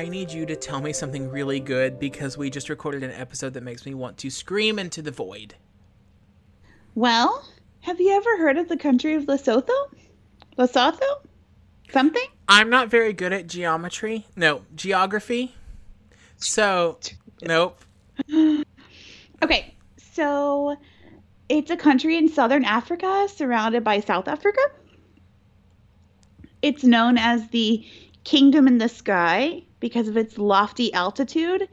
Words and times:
I 0.00 0.08
need 0.08 0.32
you 0.32 0.46
to 0.46 0.56
tell 0.56 0.80
me 0.80 0.94
something 0.94 1.28
really 1.28 1.60
good 1.60 2.00
because 2.00 2.38
we 2.38 2.48
just 2.48 2.70
recorded 2.70 3.02
an 3.02 3.10
episode 3.10 3.52
that 3.52 3.62
makes 3.62 3.84
me 3.84 3.92
want 3.92 4.16
to 4.16 4.30
scream 4.30 4.78
into 4.78 5.02
the 5.02 5.10
void. 5.10 5.56
Well, 6.94 7.46
have 7.80 8.00
you 8.00 8.10
ever 8.12 8.38
heard 8.38 8.56
of 8.56 8.70
the 8.70 8.78
country 8.78 9.12
of 9.12 9.24
Lesotho? 9.24 9.94
Lesotho? 10.56 11.26
Something? 11.90 12.24
I'm 12.48 12.70
not 12.70 12.88
very 12.88 13.12
good 13.12 13.34
at 13.34 13.46
geometry. 13.46 14.24
No, 14.36 14.62
geography. 14.74 15.54
So, 16.38 16.98
nope. 17.42 17.84
Okay, 19.42 19.74
so 20.14 20.76
it's 21.50 21.70
a 21.70 21.76
country 21.76 22.16
in 22.16 22.30
southern 22.30 22.64
Africa 22.64 23.28
surrounded 23.34 23.84
by 23.84 24.00
South 24.00 24.28
Africa. 24.28 24.62
It's 26.62 26.84
known 26.84 27.18
as 27.18 27.48
the 27.48 27.86
Kingdom 28.24 28.66
in 28.66 28.78
the 28.78 28.88
Sky 28.88 29.64
because 29.80 30.08
of 30.08 30.16
its 30.16 30.38
lofty 30.38 30.92
altitude. 30.92 31.68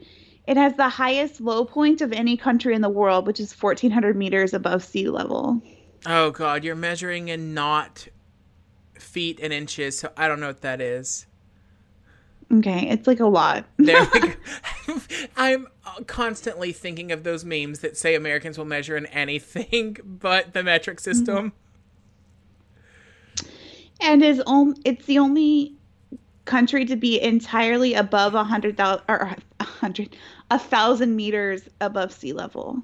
It 0.46 0.56
has 0.56 0.74
the 0.76 0.88
highest 0.88 1.40
low 1.40 1.64
point 1.64 2.00
of 2.00 2.12
any 2.12 2.36
country 2.36 2.74
in 2.74 2.80
the 2.80 2.88
world, 2.88 3.26
which 3.26 3.38
is 3.38 3.52
1,400 3.52 4.16
meters 4.16 4.54
above 4.54 4.82
sea 4.82 5.08
level. 5.08 5.62
Oh, 6.06 6.30
God, 6.30 6.64
you're 6.64 6.74
measuring 6.74 7.28
in 7.28 7.54
not 7.54 8.08
feet 8.98 9.38
and 9.42 9.52
inches, 9.52 9.98
so 9.98 10.10
I 10.16 10.26
don't 10.26 10.40
know 10.40 10.46
what 10.46 10.62
that 10.62 10.80
is. 10.80 11.26
Okay, 12.50 12.88
it's 12.88 13.06
like 13.06 13.20
a 13.20 13.26
lot. 13.26 13.66
I'm 15.36 15.66
constantly 16.06 16.72
thinking 16.72 17.12
of 17.12 17.22
those 17.22 17.44
memes 17.44 17.80
that 17.80 17.96
say 17.96 18.14
Americans 18.14 18.56
will 18.56 18.64
measure 18.64 18.96
in 18.96 19.06
anything 19.06 19.98
but 20.04 20.54
the 20.54 20.62
metric 20.62 20.98
mm-hmm. 20.98 21.12
system. 21.12 21.52
and 24.00 24.22
is 24.22 24.40
on, 24.46 24.76
it's 24.84 25.04
the 25.06 25.18
only 25.18 25.74
country 26.48 26.84
to 26.86 26.96
be 26.96 27.20
entirely 27.22 27.94
above 27.94 28.34
a 28.34 28.42
hundred 28.42 28.76
thousand 28.76 29.04
or 29.08 29.36
a 29.60 29.64
hundred 29.64 30.16
a 30.50 30.58
thousand 30.58 31.14
meters 31.14 31.68
above 31.80 32.12
sea 32.12 32.32
level. 32.32 32.82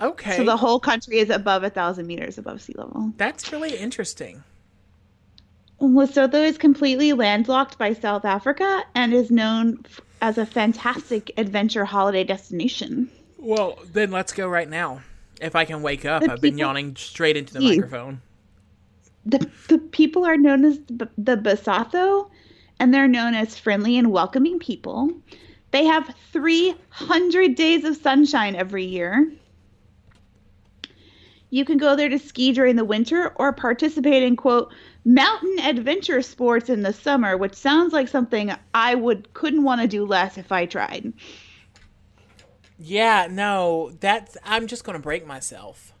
Okay. 0.00 0.36
So 0.36 0.44
the 0.44 0.56
whole 0.56 0.78
country 0.78 1.20
is 1.20 1.30
above 1.30 1.64
a 1.64 1.70
thousand 1.70 2.06
meters 2.06 2.36
above 2.36 2.60
sea 2.60 2.74
level. 2.76 3.12
That's 3.16 3.50
really 3.50 3.76
interesting. 3.76 4.44
Lesotho 5.80 6.42
is 6.42 6.58
completely 6.58 7.12
landlocked 7.12 7.78
by 7.78 7.92
South 7.92 8.24
Africa 8.24 8.82
and 8.94 9.14
is 9.14 9.30
known 9.30 9.84
as 10.20 10.38
a 10.38 10.46
fantastic 10.46 11.30
adventure 11.36 11.84
holiday 11.84 12.24
destination. 12.24 13.10
Well, 13.38 13.78
then 13.92 14.10
let's 14.10 14.32
go 14.32 14.48
right 14.48 14.68
now. 14.68 15.02
If 15.40 15.54
I 15.54 15.66
can 15.66 15.82
wake 15.82 16.06
up, 16.06 16.22
I've 16.22 16.40
been 16.40 16.56
yawning 16.58 16.96
straight 16.96 17.36
into 17.36 17.54
the 17.54 17.60
microphone. 17.60 18.22
The, 19.26 19.50
the 19.68 19.78
people 19.78 20.24
are 20.24 20.36
known 20.36 20.64
as 20.64 20.78
the, 20.86 21.08
the 21.18 21.36
Basotho, 21.36 22.30
and 22.78 22.94
they're 22.94 23.08
known 23.08 23.34
as 23.34 23.58
friendly 23.58 23.98
and 23.98 24.10
welcoming 24.10 24.58
people. 24.58 25.10
They 25.72 25.84
have 25.84 26.14
300 26.32 27.54
days 27.54 27.84
of 27.84 27.96
sunshine 27.96 28.54
every 28.54 28.84
year. 28.84 29.30
You 31.50 31.64
can 31.64 31.78
go 31.78 31.96
there 31.96 32.08
to 32.08 32.18
ski 32.18 32.52
during 32.52 32.76
the 32.76 32.84
winter 32.84 33.32
or 33.36 33.52
participate 33.52 34.22
in, 34.22 34.36
quote, 34.36 34.72
mountain 35.04 35.58
adventure 35.60 36.20
sports 36.22 36.68
in 36.68 36.82
the 36.82 36.92
summer, 36.92 37.36
which 37.36 37.54
sounds 37.54 37.92
like 37.92 38.08
something 38.08 38.52
I 38.74 38.94
would 38.94 39.32
couldn't 39.32 39.62
want 39.62 39.80
to 39.80 39.86
do 39.86 40.04
less 40.04 40.36
if 40.38 40.50
I 40.50 40.66
tried. 40.66 41.12
Yeah, 42.78 43.28
no, 43.30 43.92
that's. 44.00 44.36
I'm 44.44 44.66
just 44.66 44.84
gonna 44.84 44.98
break 44.98 45.26
myself. 45.26 45.92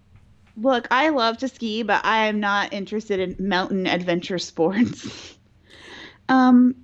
Look, 0.56 0.88
I 0.90 1.10
love 1.10 1.38
to 1.38 1.48
ski, 1.48 1.82
but 1.82 2.04
I 2.04 2.26
am 2.26 2.40
not 2.40 2.72
interested 2.72 3.20
in 3.20 3.48
mountain 3.48 3.86
adventure 3.86 4.38
sports. 4.40 5.36
um, 6.28 6.74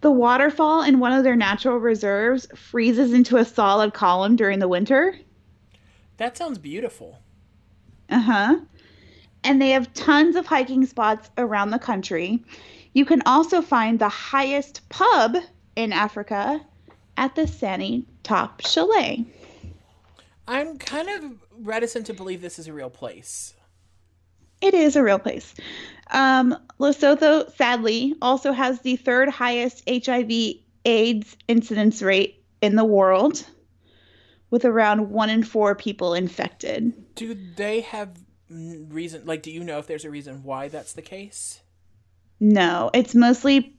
the 0.00 0.10
waterfall 0.10 0.82
in 0.82 0.98
one 0.98 1.12
of 1.12 1.24
their 1.24 1.36
natural 1.36 1.76
reserves 1.76 2.46
freezes 2.54 3.12
into 3.12 3.36
a 3.36 3.44
solid 3.44 3.92
column 3.92 4.36
during 4.36 4.58
the 4.58 4.68
winter. 4.68 5.14
That 6.16 6.36
sounds 6.36 6.58
beautiful. 6.58 7.18
Uh 8.08 8.20
huh. 8.20 8.60
And 9.44 9.60
they 9.60 9.70
have 9.70 9.92
tons 9.92 10.36
of 10.36 10.46
hiking 10.46 10.86
spots 10.86 11.30
around 11.38 11.70
the 11.70 11.78
country. 11.78 12.44
You 12.92 13.04
can 13.04 13.22
also 13.26 13.62
find 13.62 13.98
the 13.98 14.08
highest 14.08 14.88
pub 14.88 15.36
in 15.76 15.92
Africa 15.92 16.60
at 17.16 17.34
the 17.34 17.46
Sani 17.46 18.06
Top 18.22 18.60
Chalet. 18.62 19.24
I'm 20.48 20.78
kind 20.78 21.08
of 21.08 21.49
reticent 21.62 22.06
to 22.06 22.14
believe 22.14 22.40
this 22.40 22.58
is 22.58 22.68
a 22.68 22.72
real 22.72 22.90
place. 22.90 23.54
It 24.60 24.74
is 24.74 24.96
a 24.96 25.02
real 25.02 25.18
place. 25.18 25.54
Um, 26.10 26.56
Lesotho, 26.78 27.54
sadly, 27.56 28.14
also 28.20 28.52
has 28.52 28.80
the 28.80 28.96
third 28.96 29.28
highest 29.28 29.82
HIV 29.88 30.30
AIDS 30.84 31.36
incidence 31.48 32.02
rate 32.02 32.44
in 32.60 32.76
the 32.76 32.84
world, 32.84 33.46
with 34.50 34.64
around 34.64 35.10
one 35.10 35.30
in 35.30 35.42
four 35.42 35.74
people 35.74 36.14
infected. 36.14 37.14
Do 37.14 37.34
they 37.56 37.80
have 37.80 38.10
reason? 38.50 39.22
Like, 39.24 39.42
do 39.42 39.50
you 39.50 39.64
know 39.64 39.78
if 39.78 39.86
there's 39.86 40.04
a 40.04 40.10
reason 40.10 40.42
why 40.42 40.68
that's 40.68 40.92
the 40.92 41.02
case? 41.02 41.60
No, 42.38 42.90
it's 42.92 43.14
mostly 43.14 43.76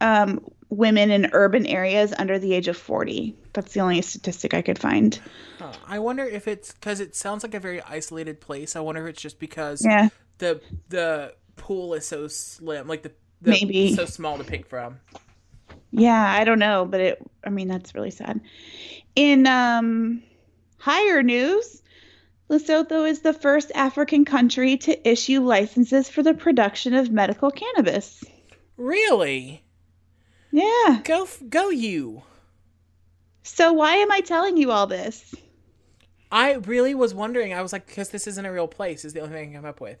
um, 0.00 0.44
women 0.68 1.10
in 1.10 1.30
urban 1.32 1.66
areas 1.66 2.12
under 2.18 2.38
the 2.38 2.54
age 2.54 2.68
of 2.68 2.76
40. 2.76 3.36
That's 3.58 3.72
the 3.72 3.80
only 3.80 4.00
statistic 4.02 4.54
I 4.54 4.62
could 4.62 4.78
find. 4.78 5.18
Huh. 5.58 5.72
I 5.84 5.98
wonder 5.98 6.24
if 6.24 6.46
it's 6.46 6.70
because 6.72 7.00
it 7.00 7.16
sounds 7.16 7.42
like 7.42 7.54
a 7.54 7.58
very 7.58 7.82
isolated 7.82 8.40
place. 8.40 8.76
I 8.76 8.80
wonder 8.80 9.02
if 9.08 9.14
it's 9.14 9.20
just 9.22 9.40
because 9.40 9.84
Yeah. 9.84 10.10
the 10.38 10.60
the 10.90 11.34
pool 11.56 11.92
is 11.94 12.06
so 12.06 12.28
slim, 12.28 12.86
like 12.86 13.02
the, 13.02 13.10
the 13.42 13.50
Maybe. 13.50 13.92
so 13.96 14.04
small 14.04 14.38
to 14.38 14.44
pick 14.44 14.64
from. 14.68 15.00
Yeah, 15.90 16.24
I 16.24 16.44
don't 16.44 16.60
know, 16.60 16.84
but 16.84 17.00
it 17.00 17.22
I 17.42 17.50
mean 17.50 17.66
that's 17.66 17.96
really 17.96 18.12
sad. 18.12 18.40
In 19.16 19.48
um 19.48 20.22
higher 20.76 21.24
news, 21.24 21.82
Lesotho 22.48 23.10
is 23.10 23.22
the 23.22 23.32
first 23.32 23.72
African 23.74 24.24
country 24.24 24.76
to 24.76 25.08
issue 25.08 25.40
licenses 25.40 26.08
for 26.08 26.22
the 26.22 26.32
production 26.34 26.94
of 26.94 27.10
medical 27.10 27.50
cannabis. 27.50 28.22
Really? 28.76 29.64
Yeah. 30.52 31.00
Go 31.02 31.26
go 31.48 31.70
you. 31.70 32.22
So 33.48 33.72
why 33.72 33.96
am 33.96 34.12
I 34.12 34.20
telling 34.20 34.56
you 34.56 34.70
all 34.70 34.86
this? 34.86 35.34
I 36.30 36.54
really 36.54 36.94
was 36.94 37.14
wondering. 37.14 37.54
I 37.54 37.62
was 37.62 37.72
like, 37.72 37.86
because 37.86 38.10
this 38.10 38.26
isn't 38.26 38.46
a 38.46 38.52
real 38.52 38.68
place. 38.68 39.04
Is 39.04 39.14
the 39.14 39.20
only 39.20 39.32
thing 39.32 39.42
I 39.42 39.44
can 39.46 39.54
come 39.54 39.64
up 39.64 39.80
with. 39.80 39.98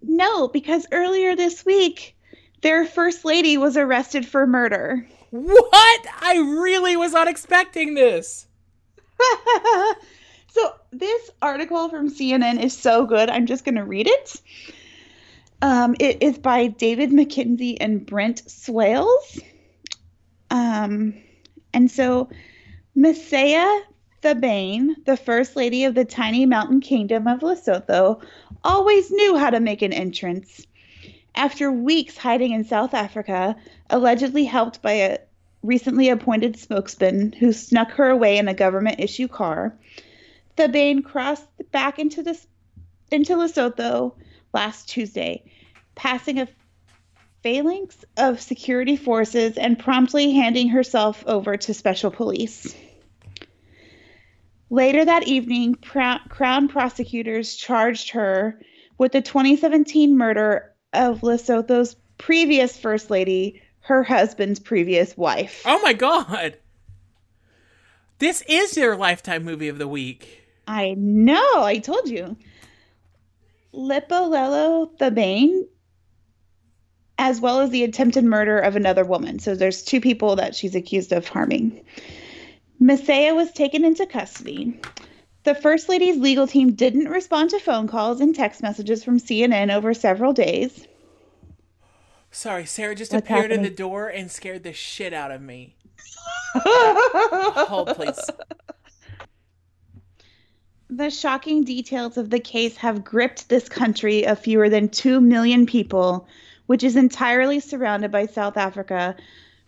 No, 0.00 0.48
because 0.48 0.86
earlier 0.92 1.34
this 1.34 1.64
week 1.64 2.16
their 2.62 2.86
first 2.86 3.24
lady 3.24 3.58
was 3.58 3.76
arrested 3.76 4.26
for 4.26 4.46
murder. 4.46 5.06
What? 5.30 6.06
I 6.20 6.36
really 6.38 6.96
was 6.96 7.12
not 7.12 7.28
expecting 7.28 7.94
this. 7.94 8.46
so 10.48 10.72
this 10.90 11.30
article 11.42 11.90
from 11.90 12.08
CNN 12.08 12.62
is 12.62 12.74
so 12.74 13.04
good. 13.04 13.28
I'm 13.28 13.46
just 13.46 13.64
going 13.64 13.74
to 13.74 13.84
read 13.84 14.06
it. 14.06 14.40
Um, 15.60 15.94
it 15.98 16.22
is 16.22 16.38
by 16.38 16.68
David 16.68 17.10
McKenzie 17.10 17.76
and 17.80 18.06
Brent 18.06 18.44
Swails. 18.46 19.42
Um, 20.50 21.14
and 21.74 21.90
so 21.90 22.30
Maesaiah 22.96 23.82
Thabane, 24.22 24.94
the 25.04 25.18
first 25.18 25.56
lady 25.56 25.84
of 25.84 25.94
the 25.94 26.04
tiny 26.04 26.46
mountain 26.46 26.80
kingdom 26.80 27.26
of 27.26 27.40
Lesotho, 27.40 28.22
always 28.62 29.10
knew 29.10 29.36
how 29.36 29.50
to 29.50 29.60
make 29.60 29.82
an 29.82 29.92
entrance. 29.92 30.66
After 31.34 31.70
weeks 31.70 32.16
hiding 32.16 32.52
in 32.52 32.64
South 32.64 32.94
Africa, 32.94 33.56
allegedly 33.90 34.44
helped 34.44 34.80
by 34.80 34.92
a 34.92 35.18
recently 35.62 36.08
appointed 36.08 36.56
spokesman 36.56 37.32
who 37.32 37.52
snuck 37.52 37.90
her 37.90 38.08
away 38.08 38.38
in 38.38 38.48
a 38.48 38.54
government 38.54 39.00
issue 39.00 39.28
car, 39.28 39.76
Thabane 40.56 41.04
crossed 41.04 41.46
back 41.72 41.98
into 41.98 42.22
the 42.22 42.38
into 43.10 43.34
Lesotho 43.34 44.14
last 44.52 44.88
Tuesday, 44.88 45.44
passing 45.96 46.40
a 46.40 46.48
phalanx 47.44 48.06
of 48.16 48.40
security 48.40 48.96
forces 48.96 49.58
and 49.58 49.78
promptly 49.78 50.32
handing 50.32 50.70
herself 50.70 51.22
over 51.26 51.58
to 51.58 51.74
special 51.74 52.10
police. 52.10 52.74
Later 54.70 55.04
that 55.04 55.28
evening, 55.28 55.74
Pro- 55.74 56.16
Crown 56.30 56.68
prosecutors 56.68 57.54
charged 57.54 58.10
her 58.10 58.58
with 58.96 59.12
the 59.12 59.20
2017 59.20 60.16
murder 60.16 60.72
of 60.94 61.20
Lesotho's 61.20 61.94
previous 62.16 62.78
First 62.78 63.10
Lady, 63.10 63.60
her 63.80 64.02
husband's 64.02 64.58
previous 64.58 65.14
wife. 65.14 65.62
Oh 65.66 65.80
my 65.82 65.92
god. 65.92 66.56
This 68.20 68.42
is 68.48 68.74
your 68.74 68.96
lifetime 68.96 69.44
movie 69.44 69.68
of 69.68 69.76
the 69.76 69.88
week. 69.88 70.42
I 70.66 70.94
know, 70.96 71.62
I 71.62 71.76
told 71.76 72.08
you. 72.08 72.38
Lipolelo 73.74 74.96
Thabane, 74.96 75.64
as 77.18 77.40
well 77.40 77.60
as 77.60 77.70
the 77.70 77.84
attempted 77.84 78.24
murder 78.24 78.58
of 78.58 78.76
another 78.76 79.04
woman. 79.04 79.38
So 79.38 79.54
there's 79.54 79.82
two 79.82 80.00
people 80.00 80.36
that 80.36 80.54
she's 80.54 80.74
accused 80.74 81.12
of 81.12 81.28
harming. 81.28 81.84
Maesaiah 82.80 83.34
was 83.34 83.52
taken 83.52 83.84
into 83.84 84.06
custody. 84.06 84.80
The 85.44 85.54
First 85.54 85.88
Lady's 85.88 86.16
legal 86.16 86.46
team 86.46 86.72
didn't 86.72 87.08
respond 87.08 87.50
to 87.50 87.60
phone 87.60 87.86
calls 87.86 88.20
and 88.20 88.34
text 88.34 88.62
messages 88.62 89.04
from 89.04 89.18
CNN 89.18 89.72
over 89.72 89.94
several 89.94 90.32
days. 90.32 90.86
Sorry, 92.30 92.66
Sarah 92.66 92.94
just 92.96 93.12
What's 93.12 93.24
appeared 93.24 93.52
in 93.52 93.62
the 93.62 93.70
door 93.70 94.08
and 94.08 94.30
scared 94.30 94.64
the 94.64 94.72
shit 94.72 95.12
out 95.12 95.30
of 95.30 95.40
me. 95.40 95.76
Hold, 96.54 97.88
please. 97.94 98.18
The 100.90 101.10
shocking 101.10 101.64
details 101.64 102.16
of 102.16 102.30
the 102.30 102.40
case 102.40 102.76
have 102.78 103.04
gripped 103.04 103.48
this 103.48 103.68
country 103.68 104.26
of 104.26 104.38
fewer 104.38 104.68
than 104.68 104.88
2 104.88 105.20
million 105.20 105.66
people, 105.66 106.26
which 106.66 106.82
is 106.82 106.96
entirely 106.96 107.60
surrounded 107.60 108.10
by 108.10 108.26
South 108.26 108.56
Africa, 108.56 109.16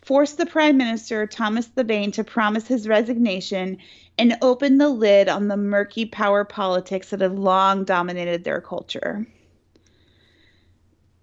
forced 0.03 0.39
the 0.39 0.47
Prime 0.47 0.77
Minister, 0.77 1.27
Thomas 1.27 1.67
Thabane, 1.69 2.13
to 2.13 2.25
promise 2.25 2.67
his 2.67 2.89
resignation 2.89 3.79
and 4.19 4.37
open 4.41 4.79
the 4.79 4.89
lid 4.89 5.29
on 5.29 5.49
the 5.49 5.57
murky 5.57 6.07
power 6.07 6.45
politics 6.45 7.11
that 7.11 7.21
had 7.21 7.39
long 7.39 7.85
dominated 7.85 8.45
their 8.45 8.61
culture. 8.61 9.27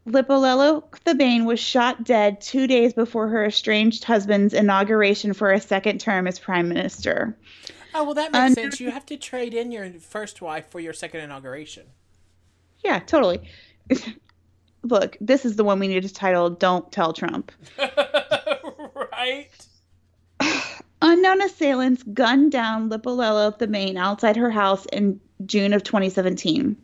Lipolelo 0.06 0.84
Thabane 1.06 1.46
was 1.46 1.60
shot 1.60 2.04
dead 2.04 2.42
two 2.42 2.68
days 2.68 2.94
before 2.94 3.30
her 3.30 3.46
estranged 3.46 4.04
husband's 4.04 4.54
inauguration 4.54 5.34
for 5.34 5.52
a 5.52 5.62
second 5.62 6.00
term 6.02 6.28
as 6.28 6.40
Prime 6.40 6.68
Minister. 6.68 7.38
Oh 7.96 8.04
well, 8.04 8.14
that 8.16 8.32
makes 8.32 8.44
Under- 8.44 8.62
sense. 8.62 8.80
You 8.80 8.92
have 8.92 9.06
to 9.06 9.18
trade 9.18 9.54
in 9.54 9.72
your 9.72 9.90
first 9.94 10.42
wife 10.42 10.70
for 10.70 10.80
your 10.80 10.94
second 10.94 11.22
inauguration. 11.22 11.86
Yeah, 12.84 13.00
totally. 13.00 13.42
Look, 14.84 15.18
this 15.22 15.46
is 15.46 15.56
the 15.56 15.64
one 15.64 15.80
we 15.80 15.88
need 15.88 16.04
to 16.04 16.14
title 16.14 16.50
Don't 16.50 16.92
Tell 16.92 17.14
Trump. 17.14 17.52
right? 19.12 19.50
Unknown 21.02 21.42
assailants 21.42 22.04
gunned 22.04 22.52
down 22.52 22.90
Lipolelo 22.90 23.58
Thabane 23.58 23.98
outside 23.98 24.36
her 24.38 24.52
house 24.52 24.86
in 24.88 25.20
June 25.46 25.74
of 25.74 25.84
2017. 25.84 26.78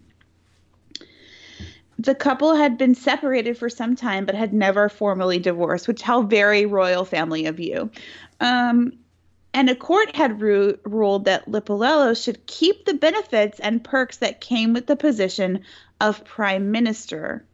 The 2.00 2.16
couple 2.16 2.56
had 2.56 2.78
been 2.78 2.96
separated 2.96 3.58
for 3.58 3.70
some 3.70 3.96
time 3.96 4.26
but 4.26 4.36
had 4.36 4.54
never 4.54 4.88
formally 4.88 5.38
divorced, 5.38 5.88
which 5.88 6.02
how 6.02 6.22
very 6.22 6.66
royal 6.66 7.04
family 7.04 7.46
of 7.46 7.60
you. 7.60 7.92
Um, 8.40 8.94
and 9.54 9.70
a 9.70 9.76
court 9.76 10.16
had 10.16 10.42
ru- 10.42 10.80
ruled 10.86 11.26
that 11.26 11.50
Lipolelo 11.50 12.14
should 12.22 12.46
keep 12.46 12.86
the 12.86 12.94
benefits 12.94 13.60
and 13.60 13.84
perks 13.84 14.18
that 14.18 14.42
came 14.42 14.74
with 14.74 14.88
the 14.88 14.96
position 14.96 15.64
of 16.00 16.24
prime 16.24 16.72
minister. 16.72 17.46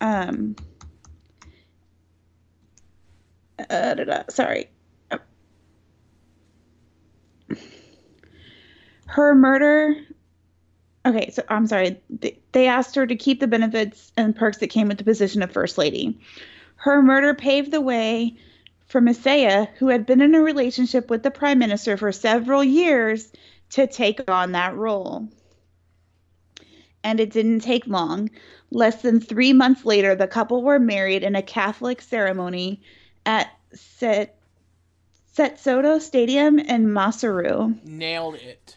Um, 0.00 0.56
uh, 3.70 4.22
sorry. 4.28 4.70
Her 9.06 9.34
murder. 9.34 9.96
Okay, 11.06 11.30
so 11.30 11.42
I'm 11.48 11.66
sorry. 11.66 12.00
They, 12.52 12.66
asked 12.66 12.96
her 12.96 13.06
to 13.06 13.16
keep 13.16 13.40
the 13.40 13.46
benefits 13.46 14.12
and 14.16 14.34
perks 14.34 14.58
that 14.58 14.68
came 14.68 14.88
with 14.88 14.98
the 14.98 15.04
position 15.04 15.42
of 15.42 15.52
First 15.52 15.78
Lady. 15.78 16.20
Her 16.76 17.00
murder 17.00 17.32
paved 17.32 17.70
the 17.70 17.80
way 17.80 18.36
for 18.86 19.00
Maesaiah, 19.00 19.68
who 19.78 19.88
had 19.88 20.04
been 20.04 20.20
in 20.20 20.34
a 20.34 20.40
relationship 20.40 21.08
with 21.08 21.22
the 21.22 21.30
Prime 21.30 21.58
Minister 21.58 21.96
for 21.96 22.12
several 22.12 22.62
years, 22.62 23.32
to 23.70 23.86
take 23.86 24.30
on 24.30 24.52
that 24.52 24.74
role. 24.76 25.28
And 27.06 27.20
it 27.20 27.30
didn't 27.30 27.60
take 27.60 27.86
long. 27.86 28.30
Less 28.72 29.00
than 29.00 29.20
three 29.20 29.52
months 29.52 29.84
later, 29.84 30.16
the 30.16 30.26
couple 30.26 30.64
were 30.64 30.80
married 30.80 31.22
in 31.22 31.36
a 31.36 31.40
Catholic 31.40 32.02
ceremony 32.02 32.82
at 33.24 33.48
Set 33.72 34.36
Setsoto 35.36 36.00
Stadium 36.00 36.58
in 36.58 36.88
Maseru. 36.88 37.80
Nailed 37.84 38.34
it. 38.34 38.76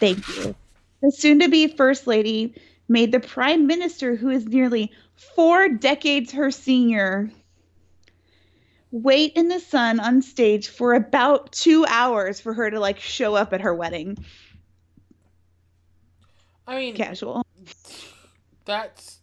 Thank 0.00 0.26
you. 0.36 0.56
The 1.00 1.12
soon 1.12 1.38
to 1.38 1.48
be 1.48 1.68
First 1.68 2.08
Lady 2.08 2.54
made 2.88 3.12
the 3.12 3.20
Prime 3.20 3.68
Minister, 3.68 4.16
who 4.16 4.28
is 4.28 4.44
nearly 4.46 4.90
four 5.14 5.68
decades 5.68 6.32
her 6.32 6.50
senior, 6.50 7.30
wait 8.90 9.34
in 9.34 9.46
the 9.46 9.60
sun 9.60 10.00
on 10.00 10.22
stage 10.22 10.66
for 10.66 10.94
about 10.94 11.52
two 11.52 11.86
hours 11.86 12.40
for 12.40 12.52
her 12.52 12.68
to 12.68 12.80
like 12.80 12.98
show 12.98 13.36
up 13.36 13.52
at 13.52 13.60
her 13.60 13.74
wedding. 13.74 14.18
I 16.66 16.76
mean, 16.76 16.94
Casual. 16.94 17.44
that's 18.64 19.18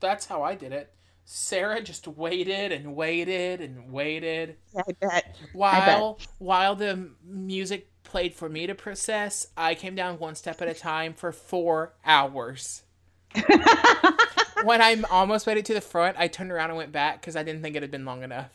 that's 0.00 0.26
how 0.26 0.42
I 0.42 0.54
did 0.54 0.72
it. 0.72 0.92
Sarah 1.24 1.82
just 1.82 2.08
waited 2.08 2.72
and 2.72 2.96
waited 2.96 3.60
and 3.60 3.92
waited 3.92 4.56
Yeah, 4.74 4.82
I 4.86 4.92
bet. 5.00 5.36
while 5.52 6.18
while 6.38 6.74
the 6.74 7.10
music 7.22 7.88
played 8.08 8.34
for 8.34 8.48
me 8.48 8.66
to 8.66 8.74
process. 8.74 9.46
I 9.56 9.74
came 9.74 9.94
down 9.94 10.18
one 10.18 10.34
step 10.34 10.62
at 10.62 10.68
a 10.68 10.74
time 10.74 11.12
for 11.12 11.30
four 11.32 11.92
hours. 12.04 12.82
when 14.64 14.80
I 14.80 15.02
almost 15.10 15.46
made 15.46 15.58
it 15.58 15.66
to 15.66 15.74
the 15.74 15.82
front, 15.82 16.16
I 16.18 16.28
turned 16.28 16.50
around 16.50 16.70
and 16.70 16.78
went 16.78 16.92
back 16.92 17.20
because 17.20 17.36
I 17.36 17.42
didn't 17.42 17.62
think 17.62 17.76
it 17.76 17.82
had 17.82 17.90
been 17.90 18.06
long 18.06 18.22
enough. 18.22 18.48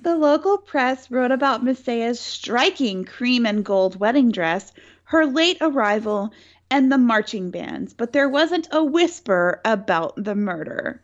The 0.00 0.16
local 0.16 0.56
press 0.58 1.10
wrote 1.10 1.32
about 1.32 1.62
Maesaiah's 1.64 2.20
striking 2.20 3.04
cream 3.04 3.44
and 3.44 3.64
gold 3.64 3.98
wedding 4.00 4.30
dress, 4.30 4.72
her 5.08 5.24
late 5.24 5.56
arrival, 5.62 6.32
and 6.70 6.92
the 6.92 6.98
marching 6.98 7.50
bands, 7.50 7.94
but 7.94 8.12
there 8.12 8.28
wasn't 8.28 8.68
a 8.70 8.84
whisper 8.84 9.58
about 9.64 10.22
the 10.22 10.34
murder. 10.34 11.00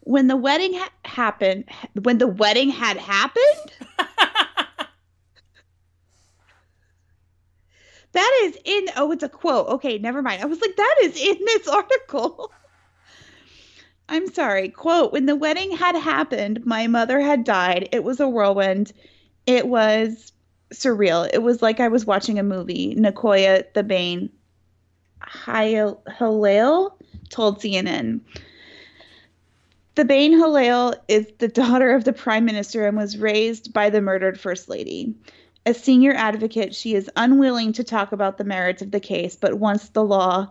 When 0.00 0.26
the 0.26 0.36
wedding 0.36 0.74
ha- 0.74 0.90
happened, 1.04 1.66
when 2.02 2.18
the 2.18 2.26
wedding 2.26 2.70
had 2.70 2.96
happened, 2.96 3.72
that 8.12 8.40
is 8.42 8.58
in. 8.64 8.86
Oh, 8.96 9.12
it's 9.12 9.22
a 9.22 9.28
quote. 9.28 9.68
Okay, 9.68 9.98
never 9.98 10.22
mind. 10.22 10.42
I 10.42 10.46
was 10.46 10.60
like, 10.60 10.74
that 10.74 10.96
is 11.02 11.16
in 11.16 11.38
this 11.44 11.68
article. 11.68 12.50
I'm 14.08 14.26
sorry. 14.32 14.70
Quote 14.70 15.12
When 15.12 15.26
the 15.26 15.36
wedding 15.36 15.70
had 15.76 15.94
happened, 15.94 16.66
my 16.66 16.88
mother 16.88 17.20
had 17.20 17.44
died. 17.44 17.90
It 17.92 18.02
was 18.02 18.18
a 18.18 18.28
whirlwind. 18.28 18.92
It 19.46 19.68
was 19.68 20.32
surreal. 20.72 21.28
It 21.32 21.42
was 21.42 21.62
like 21.62 21.80
I 21.80 21.88
was 21.88 22.04
watching 22.04 22.38
a 22.38 22.42
movie. 22.42 22.94
Nicoya 22.94 23.64
Thabane 23.74 24.30
Halil 25.22 26.96
told 27.28 27.60
CNN. 27.60 28.20
Thabane 29.96 30.32
Halil 30.32 30.94
is 31.08 31.26
the 31.38 31.48
daughter 31.48 31.94
of 31.94 32.04
the 32.04 32.12
prime 32.12 32.44
minister 32.44 32.86
and 32.86 32.96
was 32.96 33.18
raised 33.18 33.72
by 33.72 33.90
the 33.90 34.00
murdered 34.00 34.38
first 34.38 34.68
lady. 34.68 35.14
A 35.66 35.74
senior 35.74 36.14
advocate, 36.14 36.74
she 36.74 36.94
is 36.94 37.10
unwilling 37.16 37.74
to 37.74 37.84
talk 37.84 38.12
about 38.12 38.38
the 38.38 38.44
merits 38.44 38.82
of 38.82 38.90
the 38.90 39.00
case, 39.00 39.36
but 39.36 39.58
wants 39.58 39.90
the 39.90 40.04
law 40.04 40.50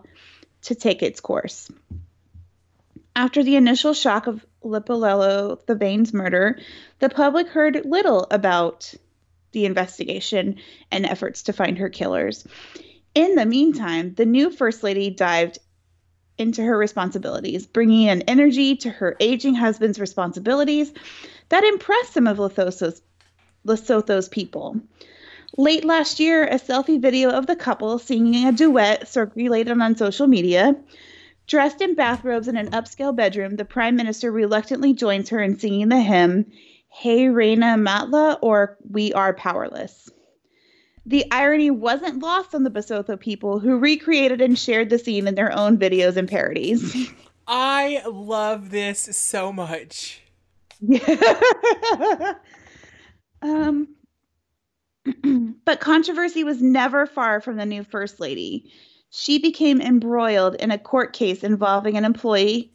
to 0.62 0.74
take 0.74 1.02
its 1.02 1.20
course. 1.20 1.70
After 3.16 3.42
the 3.42 3.56
initial 3.56 3.92
shock 3.92 4.28
of 4.28 4.46
Lipolelo 4.62 5.58
Thabane's 5.64 6.12
murder, 6.12 6.60
the 7.00 7.08
public 7.08 7.48
heard 7.48 7.84
little 7.84 8.26
about 8.30 8.94
the 9.52 9.64
investigation 9.64 10.56
and 10.90 11.06
efforts 11.06 11.42
to 11.44 11.52
find 11.52 11.78
her 11.78 11.88
killers. 11.88 12.46
In 13.14 13.34
the 13.34 13.46
meantime, 13.46 14.14
the 14.14 14.26
new 14.26 14.50
First 14.50 14.82
Lady 14.82 15.10
dived 15.10 15.58
into 16.38 16.62
her 16.62 16.78
responsibilities, 16.78 17.66
bringing 17.66 18.08
an 18.08 18.22
energy 18.22 18.76
to 18.76 18.90
her 18.90 19.16
aging 19.20 19.54
husband's 19.54 20.00
responsibilities 20.00 20.92
that 21.50 21.64
impressed 21.64 22.14
some 22.14 22.26
of 22.26 22.38
Lesotho's, 22.38 23.02
Lesotho's 23.66 24.28
people. 24.28 24.80
Late 25.58 25.84
last 25.84 26.20
year, 26.20 26.46
a 26.46 26.54
selfie 26.54 27.00
video 27.00 27.30
of 27.30 27.46
the 27.46 27.56
couple 27.56 27.98
singing 27.98 28.46
a 28.46 28.52
duet 28.52 29.08
circulated 29.08 29.78
on 29.80 29.96
social 29.96 30.26
media. 30.26 30.76
Dressed 31.46 31.80
in 31.80 31.96
bathrobes 31.96 32.46
in 32.46 32.56
an 32.56 32.70
upscale 32.70 33.14
bedroom, 33.14 33.56
the 33.56 33.64
Prime 33.64 33.96
Minister 33.96 34.30
reluctantly 34.30 34.94
joins 34.94 35.30
her 35.30 35.42
in 35.42 35.58
singing 35.58 35.88
the 35.88 36.00
hymn, 36.00 36.46
Hey 36.92 37.28
Reina 37.28 37.76
Matla, 37.78 38.38
or 38.42 38.76
We 38.90 39.12
Are 39.14 39.32
Powerless. 39.32 40.10
The 41.06 41.24
irony 41.30 41.70
wasn't 41.70 42.18
lost 42.22 42.54
on 42.54 42.64
the 42.64 42.70
Basotho 42.70 43.18
people 43.18 43.58
who 43.58 43.78
recreated 43.78 44.40
and 44.40 44.58
shared 44.58 44.90
the 44.90 44.98
scene 44.98 45.26
in 45.26 45.36
their 45.36 45.56
own 45.56 45.78
videos 45.78 46.16
and 46.16 46.28
parodies. 46.28 47.08
I 47.46 48.02
love 48.06 48.70
this 48.70 49.08
so 49.16 49.52
much. 49.52 50.20
um, 53.42 53.88
but 55.64 55.80
controversy 55.80 56.44
was 56.44 56.60
never 56.60 57.06
far 57.06 57.40
from 57.40 57.56
the 57.56 57.66
new 57.66 57.84
First 57.84 58.20
Lady. 58.20 58.70
She 59.10 59.38
became 59.38 59.80
embroiled 59.80 60.56
in 60.56 60.70
a 60.70 60.78
court 60.78 61.12
case 61.12 61.44
involving 61.44 61.96
an 61.96 62.04
employee 62.04 62.72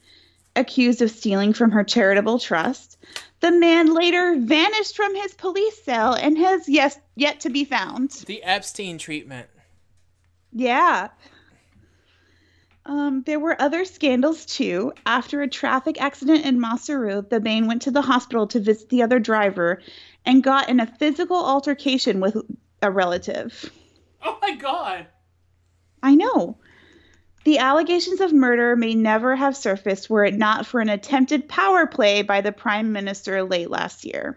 accused 0.56 1.02
of 1.02 1.12
stealing 1.12 1.54
from 1.54 1.72
her 1.72 1.84
charitable 1.84 2.40
trust. 2.40 2.98
The 3.46 3.52
man 3.52 3.94
later 3.94 4.38
vanished 4.40 4.96
from 4.96 5.14
his 5.14 5.36
police 5.36 5.84
cell 5.84 6.16
and 6.16 6.36
has 6.36 6.68
yes, 6.68 7.00
yet 7.16 7.42
to 7.42 7.52
be 7.52 7.64
found. 7.64 8.10
The 8.26 8.42
Epstein 8.42 8.98
treatment. 8.98 9.48
Yeah. 10.52 11.10
Um, 12.88 13.22
there 13.28 13.40
were 13.40 13.62
other 13.62 13.86
scandals 13.86 14.48
too. 14.48 14.94
After 15.06 15.44
a 15.44 15.48
traffic 15.48 16.02
accident 16.02 16.44
in 16.44 16.60
Maseru, 16.60 17.30
the 17.30 17.40
man 17.40 17.68
went 17.68 17.84
to 17.84 17.92
the 17.92 18.02
hospital 18.02 18.48
to 18.48 18.60
visit 18.60 18.90
the 18.90 19.04
other 19.04 19.20
driver 19.20 19.80
and 20.26 20.42
got 20.42 20.68
in 20.68 20.80
a 20.80 20.88
physical 20.88 21.38
altercation 21.38 22.20
with 22.20 22.36
a 22.82 22.90
relative. 22.90 23.72
Oh 24.24 24.40
my 24.42 24.56
god. 24.56 25.06
I 26.02 26.16
know. 26.16 26.58
The 27.46 27.60
allegations 27.60 28.22
of 28.22 28.34
murder 28.34 28.76
may 28.76 28.96
never 28.96 29.36
have 29.36 29.56
surfaced 29.56 30.10
were 30.10 30.26
it 30.26 30.34
not 30.34 30.66
for 30.66 30.82
an 30.82 30.90
attempted 30.90 31.48
power 31.48 31.86
play 31.86 32.24
by 32.24 32.42
the 32.42 32.52
Prime 32.52 32.92
Minister 32.92 33.44
late 33.44 33.70
last 33.70 34.04
year. 34.04 34.36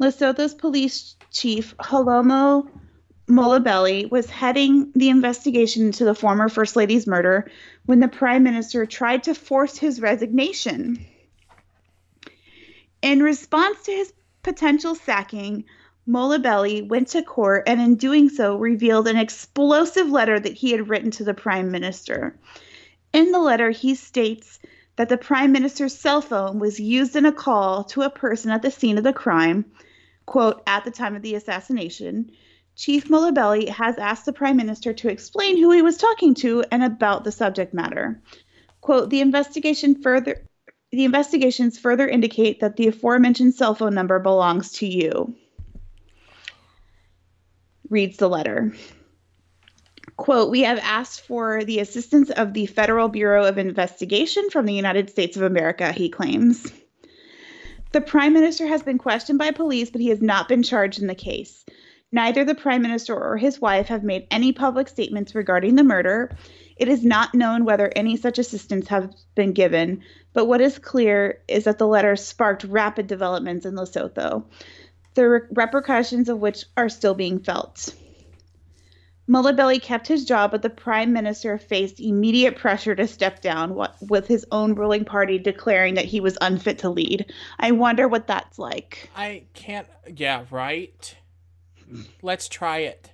Lesotho's 0.00 0.52
police 0.52 1.14
chief, 1.30 1.76
Holomo 1.78 2.68
Molibeli, 3.28 4.10
was 4.10 4.28
heading 4.28 4.90
the 4.96 5.08
investigation 5.08 5.86
into 5.86 6.04
the 6.04 6.14
former 6.16 6.48
First 6.48 6.74
Lady's 6.74 7.06
murder 7.06 7.48
when 7.86 8.00
the 8.00 8.08
Prime 8.08 8.42
Minister 8.42 8.86
tried 8.86 9.22
to 9.24 9.34
force 9.34 9.78
his 9.78 10.00
resignation. 10.00 11.06
In 13.02 13.22
response 13.22 13.84
to 13.84 13.92
his 13.92 14.12
potential 14.42 14.96
sacking, 14.96 15.64
Molibeli 16.10 16.88
went 16.88 17.06
to 17.08 17.22
court 17.22 17.62
and, 17.68 17.80
in 17.80 17.94
doing 17.94 18.28
so, 18.28 18.56
revealed 18.56 19.06
an 19.06 19.16
explosive 19.16 20.10
letter 20.10 20.40
that 20.40 20.54
he 20.54 20.72
had 20.72 20.88
written 20.88 21.12
to 21.12 21.24
the 21.24 21.34
Prime 21.34 21.70
Minister. 21.70 22.36
In 23.12 23.30
the 23.30 23.38
letter, 23.38 23.70
he 23.70 23.94
states 23.94 24.58
that 24.96 25.08
the 25.08 25.16
Prime 25.16 25.52
Minister's 25.52 25.96
cell 25.96 26.20
phone 26.20 26.58
was 26.58 26.80
used 26.80 27.14
in 27.14 27.26
a 27.26 27.32
call 27.32 27.84
to 27.84 28.02
a 28.02 28.10
person 28.10 28.50
at 28.50 28.60
the 28.60 28.72
scene 28.72 28.98
of 28.98 29.04
the 29.04 29.12
crime, 29.12 29.64
quote, 30.26 30.62
at 30.66 30.84
the 30.84 30.90
time 30.90 31.14
of 31.14 31.22
the 31.22 31.36
assassination. 31.36 32.32
Chief 32.74 33.08
Molibeli 33.08 33.68
has 33.68 33.96
asked 33.96 34.26
the 34.26 34.32
Prime 34.32 34.56
Minister 34.56 34.92
to 34.92 35.08
explain 35.08 35.58
who 35.58 35.70
he 35.70 35.80
was 35.80 35.96
talking 35.96 36.34
to 36.34 36.64
and 36.72 36.82
about 36.82 37.22
the 37.22 37.30
subject 37.30 37.72
matter. 37.72 38.20
Quote, 38.80 39.10
the 39.10 39.20
investigation 39.20 40.02
further 40.02 40.42
the 40.90 41.04
investigations 41.04 41.78
further 41.78 42.08
indicate 42.08 42.58
that 42.58 42.74
the 42.74 42.88
aforementioned 42.88 43.54
cell 43.54 43.76
phone 43.76 43.94
number 43.94 44.18
belongs 44.18 44.72
to 44.72 44.88
you 44.88 45.36
reads 47.90 48.16
the 48.16 48.28
letter. 48.28 48.72
Quote, 50.16 50.50
we 50.50 50.60
have 50.60 50.78
asked 50.78 51.22
for 51.22 51.64
the 51.64 51.80
assistance 51.80 52.30
of 52.30 52.52
the 52.52 52.66
Federal 52.66 53.08
Bureau 53.08 53.44
of 53.44 53.58
Investigation 53.58 54.48
from 54.50 54.66
the 54.66 54.74
United 54.74 55.10
States 55.10 55.36
of 55.36 55.42
America, 55.42 55.92
he 55.92 56.08
claims. 56.08 56.72
The 57.92 58.00
Prime 58.00 58.32
Minister 58.32 58.66
has 58.66 58.82
been 58.82 58.98
questioned 58.98 59.38
by 59.38 59.50
police, 59.50 59.90
but 59.90 60.00
he 60.00 60.08
has 60.08 60.22
not 60.22 60.48
been 60.48 60.62
charged 60.62 61.00
in 61.00 61.08
the 61.08 61.14
case. 61.14 61.64
Neither 62.12 62.44
the 62.44 62.54
Prime 62.54 62.82
Minister 62.82 63.16
or 63.16 63.36
his 63.36 63.60
wife 63.60 63.86
have 63.86 64.04
made 64.04 64.26
any 64.30 64.52
public 64.52 64.88
statements 64.88 65.34
regarding 65.34 65.76
the 65.76 65.84
murder. 65.84 66.36
It 66.76 66.88
is 66.88 67.04
not 67.04 67.34
known 67.34 67.64
whether 67.64 67.90
any 67.94 68.16
such 68.16 68.38
assistance 68.38 68.88
have 68.88 69.12
been 69.34 69.52
given, 69.52 70.02
but 70.32 70.46
what 70.46 70.60
is 70.60 70.78
clear 70.78 71.42
is 71.48 71.64
that 71.64 71.78
the 71.78 71.86
letter 71.86 72.16
sparked 72.16 72.64
rapid 72.64 73.06
developments 73.06 73.64
in 73.64 73.74
Lesotho 73.74 74.44
the 75.14 75.28
re- 75.28 75.40
repercussions 75.52 76.28
of 76.28 76.38
which 76.38 76.64
are 76.76 76.88
still 76.88 77.14
being 77.14 77.40
felt. 77.40 77.94
Molibeli 79.30 79.80
kept 79.80 80.08
his 80.08 80.24
job, 80.24 80.50
but 80.50 80.62
the 80.62 80.70
prime 80.70 81.12
minister 81.12 81.56
faced 81.56 82.00
immediate 82.00 82.56
pressure 82.56 82.96
to 82.96 83.06
step 83.06 83.40
down, 83.40 83.80
with 84.00 84.26
his 84.26 84.44
own 84.50 84.74
ruling 84.74 85.04
party 85.04 85.38
declaring 85.38 85.94
that 85.94 86.04
he 86.04 86.20
was 86.20 86.36
unfit 86.40 86.80
to 86.80 86.90
lead. 86.90 87.32
I 87.58 87.70
wonder 87.70 88.08
what 88.08 88.26
that's 88.26 88.58
like. 88.58 89.08
I 89.14 89.44
can't. 89.54 89.86
Yeah, 90.16 90.46
right. 90.50 91.16
Let's 92.22 92.48
try 92.48 92.78
it. 92.78 93.12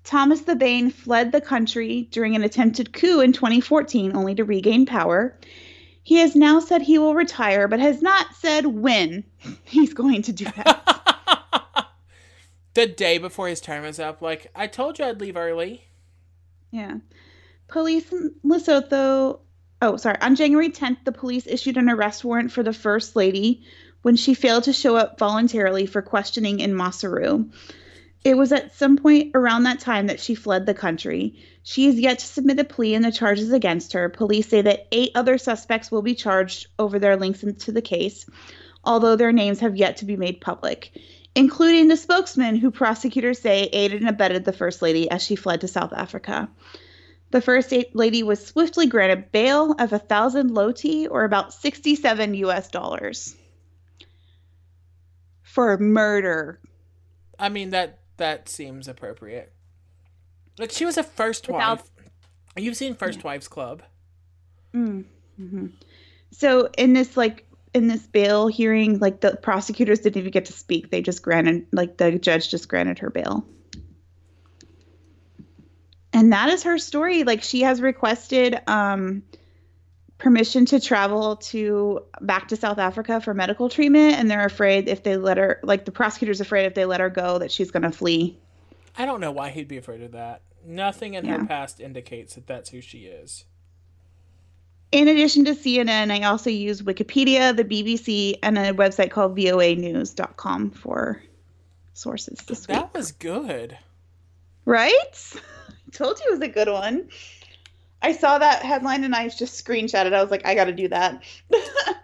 Thomas 0.04 0.42
Thabane 0.42 0.92
fled 0.92 1.32
the 1.32 1.40
country 1.40 2.10
during 2.12 2.36
an 2.36 2.44
attempted 2.44 2.92
coup 2.92 3.22
in 3.22 3.32
2014, 3.32 4.14
only 4.14 4.36
to 4.36 4.44
regain 4.44 4.86
power. 4.86 5.38
He 6.04 6.18
has 6.18 6.36
now 6.36 6.60
said 6.60 6.82
he 6.82 6.98
will 6.98 7.16
retire, 7.16 7.68
but 7.68 7.80
has 7.80 8.02
not 8.02 8.36
said 8.36 8.66
when 8.66 9.24
he's 9.64 9.94
going 9.94 10.24
to 10.24 10.34
do 10.34 10.46
that. 10.46 11.88
the 12.74 12.88
day 12.88 13.18
before 13.18 13.48
his 13.48 13.62
term 13.62 13.86
is 13.86 14.00
up, 14.00 14.22
like, 14.22 14.52
I 14.56 14.68
told 14.68 14.98
you 14.98 15.06
I'd 15.06 15.22
leave 15.22 15.38
early. 15.38 15.86
Yeah. 16.72 16.98
Police 17.68 18.12
in 18.12 18.34
Lesotho. 18.44 19.40
Oh, 19.82 19.98
sorry. 19.98 20.20
On 20.22 20.36
January 20.36 20.70
10th, 20.70 21.04
the 21.06 21.12
police 21.12 21.48
issued 21.48 21.78
an 21.78 21.90
arrest 21.90 22.24
warrant 22.24 22.52
for 22.52 22.64
the 22.64 22.74
First 22.74 23.16
Lady 23.16 23.64
when 24.02 24.16
she 24.16 24.34
failed 24.34 24.64
to 24.64 24.74
show 24.74 24.96
up 24.96 25.20
voluntarily 25.20 25.86
for 25.86 26.02
questioning 26.02 26.60
in 26.60 26.74
Maseru. 26.74 27.52
It 28.24 28.38
was 28.38 28.52
at 28.52 28.76
some 28.76 28.98
point 28.98 29.32
around 29.34 29.64
that 29.64 29.80
time 29.80 30.08
that 30.08 30.20
she 30.20 30.36
fled 30.36 30.68
the 30.68 30.76
country. 30.76 31.36
She 31.64 31.88
is 31.88 32.00
yet 32.00 32.20
to 32.20 32.26
submit 32.26 32.60
a 32.60 32.64
plea 32.64 32.94
in 32.94 33.02
the 33.02 33.12
charges 33.12 33.52
against 33.52 33.94
her. 33.94 34.10
Police 34.10 34.48
say 34.48 34.62
that 34.62 34.88
eight 34.92 35.12
other 35.16 35.40
suspects 35.40 35.92
will 35.92 36.04
be 36.04 36.14
charged 36.14 36.68
over 36.78 37.00
their 37.00 37.18
links 37.18 37.40
to 37.40 37.72
the 37.72 37.82
case, 37.82 38.28
although 38.84 39.16
their 39.16 39.32
names 39.32 39.62
have 39.62 39.76
yet 39.76 39.98
to 39.98 40.06
be 40.06 40.18
made 40.18 40.40
public, 40.40 40.92
including 41.34 41.88
the 41.88 41.98
spokesman 41.98 42.58
who 42.58 42.70
prosecutors 42.70 43.40
say 43.40 43.64
aided 43.64 44.02
and 44.02 44.10
abetted 44.10 44.46
the 44.46 44.54
First 44.54 44.84
Lady 44.84 45.10
as 45.10 45.24
she 45.24 45.36
fled 45.36 45.62
to 45.62 45.68
South 45.68 45.94
Africa. 45.94 46.48
The 47.32 47.42
First 47.42 47.74
Lady 47.94 48.22
was 48.22 48.46
swiftly 48.46 48.86
granted 48.86 49.32
bail 49.32 49.74
of 49.80 49.94
a 49.94 50.00
thousand 50.00 50.54
loti, 50.54 51.08
or 51.08 51.24
about 51.24 51.54
67 51.54 52.36
US 52.36 52.70
dollars, 52.70 53.36
for 55.42 55.78
murder. 55.80 56.60
I 57.40 57.50
mean, 57.50 57.72
that 57.72 58.01
that 58.22 58.48
seems 58.48 58.88
appropriate. 58.88 59.52
Like 60.60 60.72
she 60.72 60.86
was 60.86 60.98
a 60.98 61.04
first 61.04 61.48
Without... 61.48 61.80
wife. 61.80 61.90
You've 62.56 62.78
seen 62.78 62.96
First 62.96 63.20
yeah. 63.20 63.26
Wives 63.26 63.48
Club. 63.48 63.82
Mm. 64.74 65.06
hmm 65.38 65.68
So 66.32 66.70
in 66.78 66.94
this 66.94 67.18
like 67.18 67.48
in 67.74 67.88
this 67.88 68.06
bail 68.06 68.48
hearing, 68.48 69.00
like 69.00 69.22
the 69.22 69.38
prosecutors 69.38 70.00
didn't 70.02 70.18
even 70.18 70.32
get 70.32 70.46
to 70.46 70.54
speak. 70.54 70.92
They 70.92 71.02
just 71.02 71.24
granted 71.24 71.66
like 71.72 71.98
the 71.98 72.20
judge 72.20 72.50
just 72.50 72.68
granted 72.68 73.00
her 73.00 73.10
bail. 73.10 73.46
And 76.14 76.32
that 76.34 76.50
is 76.50 76.64
her 76.64 76.78
story. 76.78 77.24
Like 77.24 77.42
she 77.42 77.62
has 77.62 77.82
requested 77.82 78.60
um 78.68 79.24
permission 80.22 80.66
to 80.68 80.80
travel 80.80 81.36
to 81.38 82.04
back 82.22 82.48
to 82.50 82.56
South 82.56 82.78
Africa 82.78 83.20
for 83.20 83.34
medical 83.34 83.70
treatment 83.70 84.16
and 84.16 84.30
they're 84.30 84.46
afraid 84.46 84.88
if 84.88 85.04
they 85.04 85.18
let 85.18 85.38
her 85.38 85.60
like 85.64 85.86
the 85.86 85.92
prosecutor's 85.92 86.40
afraid 86.40 86.66
if 86.66 86.76
they 86.76 86.86
let 86.86 87.00
her 87.00 87.10
go 87.10 87.40
that 87.40 87.52
she's 87.52 87.72
going 87.72 87.84
to 87.84 87.92
flee. 87.92 88.38
I 88.98 89.06
don't 89.06 89.20
know 89.20 89.32
why 89.32 89.50
he'd 89.50 89.68
be 89.68 89.78
afraid 89.78 90.02
of 90.04 90.12
that. 90.12 90.42
Nothing 90.66 91.16
in 91.16 91.26
yeah. 91.26 91.40
her 91.40 91.46
past 91.46 91.80
indicates 91.80 92.36
that 92.36 92.46
that's 92.46 92.70
who 92.70 92.82
she 92.82 93.06
is. 93.06 93.46
In 94.92 95.08
addition 95.08 95.46
to 95.46 95.52
CNN, 95.52 96.12
I 96.12 96.24
also 96.28 96.50
use 96.50 96.82
Wikipedia, 96.82 97.56
the 97.56 97.64
BBC, 97.64 98.38
and 98.44 98.58
a 98.58 98.74
website 98.74 99.10
called 99.10 99.36
voanews.com 99.38 100.72
for 100.72 101.24
sources 101.94 102.40
this 102.46 102.68
week. 102.68 102.78
That 102.78 102.94
was 102.94 103.14
good. 103.14 103.78
Right? 104.66 104.92
I 105.34 105.92
told 105.92 106.20
you 106.20 106.26
it 106.28 106.32
was 106.32 106.42
a 106.42 106.50
good 106.50 106.68
one. 106.68 107.08
I 108.02 108.14
saw 108.14 108.38
that 108.40 108.64
headline 108.64 109.04
and 109.04 109.16
I 109.16 109.28
just 109.30 109.64
screenshotted. 109.64 110.14
I 110.14 110.22
was 110.22 110.32
like, 110.32 110.46
I 110.46 110.56
got 110.56 110.66
to 110.66 110.74
do 110.74 110.88
that. 110.88 111.24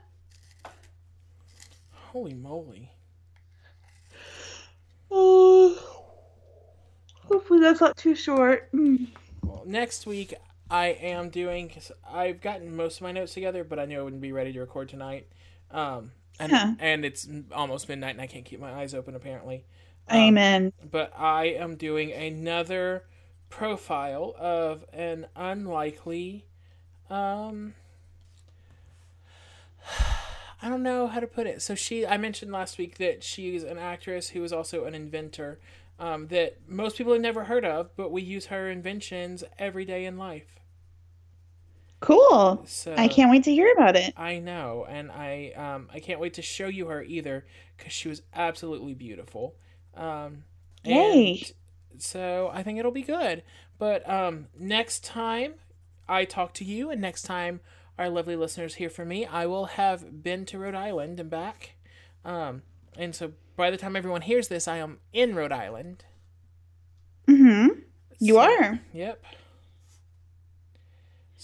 Holy 1.92 2.34
moly. 2.34 2.92
Oh, 5.10 5.75
hopefully 7.24 7.60
that's 7.60 7.82
not 7.82 7.98
too 7.98 8.16
short. 8.16 8.72
Mm. 8.72 9.08
Well, 9.44 9.63
next 9.66 10.06
week 10.06 10.34
I 10.70 10.88
am 10.88 11.30
doing. 11.30 11.72
I've 12.08 12.42
gotten 12.42 12.75
most 12.75 12.98
of 12.98 13.01
my 13.04 13.12
notes 13.12 13.34
together, 13.34 13.63
but 13.63 13.80
I 13.80 13.86
knew 13.86 14.00
I 14.00 14.04
wouldn't 14.04 14.22
be 14.22 14.32
ready 14.32 14.54
to 14.54 14.60
record 14.60 14.89
tonight. 14.89 15.27
Um, 15.72 16.12
and 16.39 16.51
huh. 16.51 16.74
and 16.80 17.06
it's 17.06 17.27
almost 17.51 17.89
midnight, 17.89 18.12
and 18.12 18.22
I 18.22 18.27
can't 18.27 18.46
keep 18.46 18.60
my 18.60 18.74
eyes 18.74 18.94
open. 18.94 19.16
Apparently. 19.16 19.66
Um, 20.10 20.18
Amen. 20.18 20.74
But 20.89 21.13
I 21.18 21.46
am 21.46 21.75
doing 21.75 22.12
another 22.12 23.04
profile 23.50 24.36
of 24.38 24.86
an 24.94 25.27
unlikely 25.36 26.46
um 27.10 27.74
I 30.62 30.70
don't 30.70 30.82
know 30.84 31.08
how 31.08 31.20
to 31.20 31.27
put 31.27 31.46
it. 31.46 31.62
So 31.62 31.75
she 31.75 32.06
I 32.06 32.18
mentioned 32.18 32.51
last 32.51 32.77
week 32.77 32.98
that 32.98 33.24
she's 33.24 33.63
an 33.63 33.77
actress 33.77 34.30
who 34.30 34.44
is 34.44 34.51
also 34.51 34.86
an 34.86 34.96
inventor 34.96 35.60
um, 36.00 36.27
that 36.27 36.58
most 36.68 36.98
people 36.98 37.13
have 37.13 37.22
never 37.22 37.44
heard 37.46 37.66
of, 37.66 37.96
but 37.96 38.12
we 38.12 38.22
use 38.22 38.48
her 38.48 38.70
inventions 38.70 39.44
every 39.58 39.86
day 39.86 40.06
in 40.06 40.18
life. 40.18 40.60
Cool. 42.00 42.63
So, 42.68 42.94
I 42.96 43.08
can't 43.08 43.32
wait 43.32 43.44
to 43.46 43.51
hear 43.51 43.72
about 43.72 43.96
it. 43.96 44.13
I 44.16 44.38
know, 44.38 44.86
and 44.88 45.12
I 45.12 45.54
um 45.56 45.89
I 45.92 46.00
can't 46.00 46.20
wait 46.20 46.36
to 46.36 46.42
show 46.42 46.68
you 46.68 46.88
her 46.88 47.01
either 47.04 47.46
cuz 47.77 47.92
she 47.92 48.08
was 48.08 48.22
absolutely 48.36 48.94
beautiful. 48.94 49.56
Um 49.96 50.44
Yay 50.84 51.44
so 52.01 52.50
I 52.54 52.63
think 52.63 52.80
it'll 52.80 52.92
be 52.92 53.01
good. 53.01 53.44
But 53.77 54.08
um, 54.10 54.48
next 54.58 55.04
time 55.04 55.56
I 56.08 56.25
talk 56.25 56.54
to 56.56 56.66
you, 56.66 56.89
and 56.89 57.01
next 57.01 57.24
time 57.24 57.60
our 57.98 58.10
lovely 58.10 58.36
listeners 58.36 58.75
hear 58.75 58.89
from 58.89 59.08
me, 59.08 59.25
I 59.25 59.46
will 59.46 59.66
have 59.66 60.24
been 60.24 60.46
to 60.46 60.60
Rhode 60.60 60.75
Island 60.75 61.20
and 61.20 61.30
back. 61.30 61.75
Um, 62.24 62.63
and 62.98 63.16
so 63.16 63.34
by 63.56 63.72
the 63.72 63.77
time 63.77 63.96
everyone 63.96 64.22
hears 64.22 64.48
this, 64.48 64.68
I 64.68 64.77
am 64.77 65.00
in 65.13 65.36
Rhode 65.36 65.51
Island. 65.51 66.06
Mm-hmm. 67.27 67.80
You 68.20 68.34
so, 68.34 68.39
are. 68.39 68.80
Yep. 68.94 69.24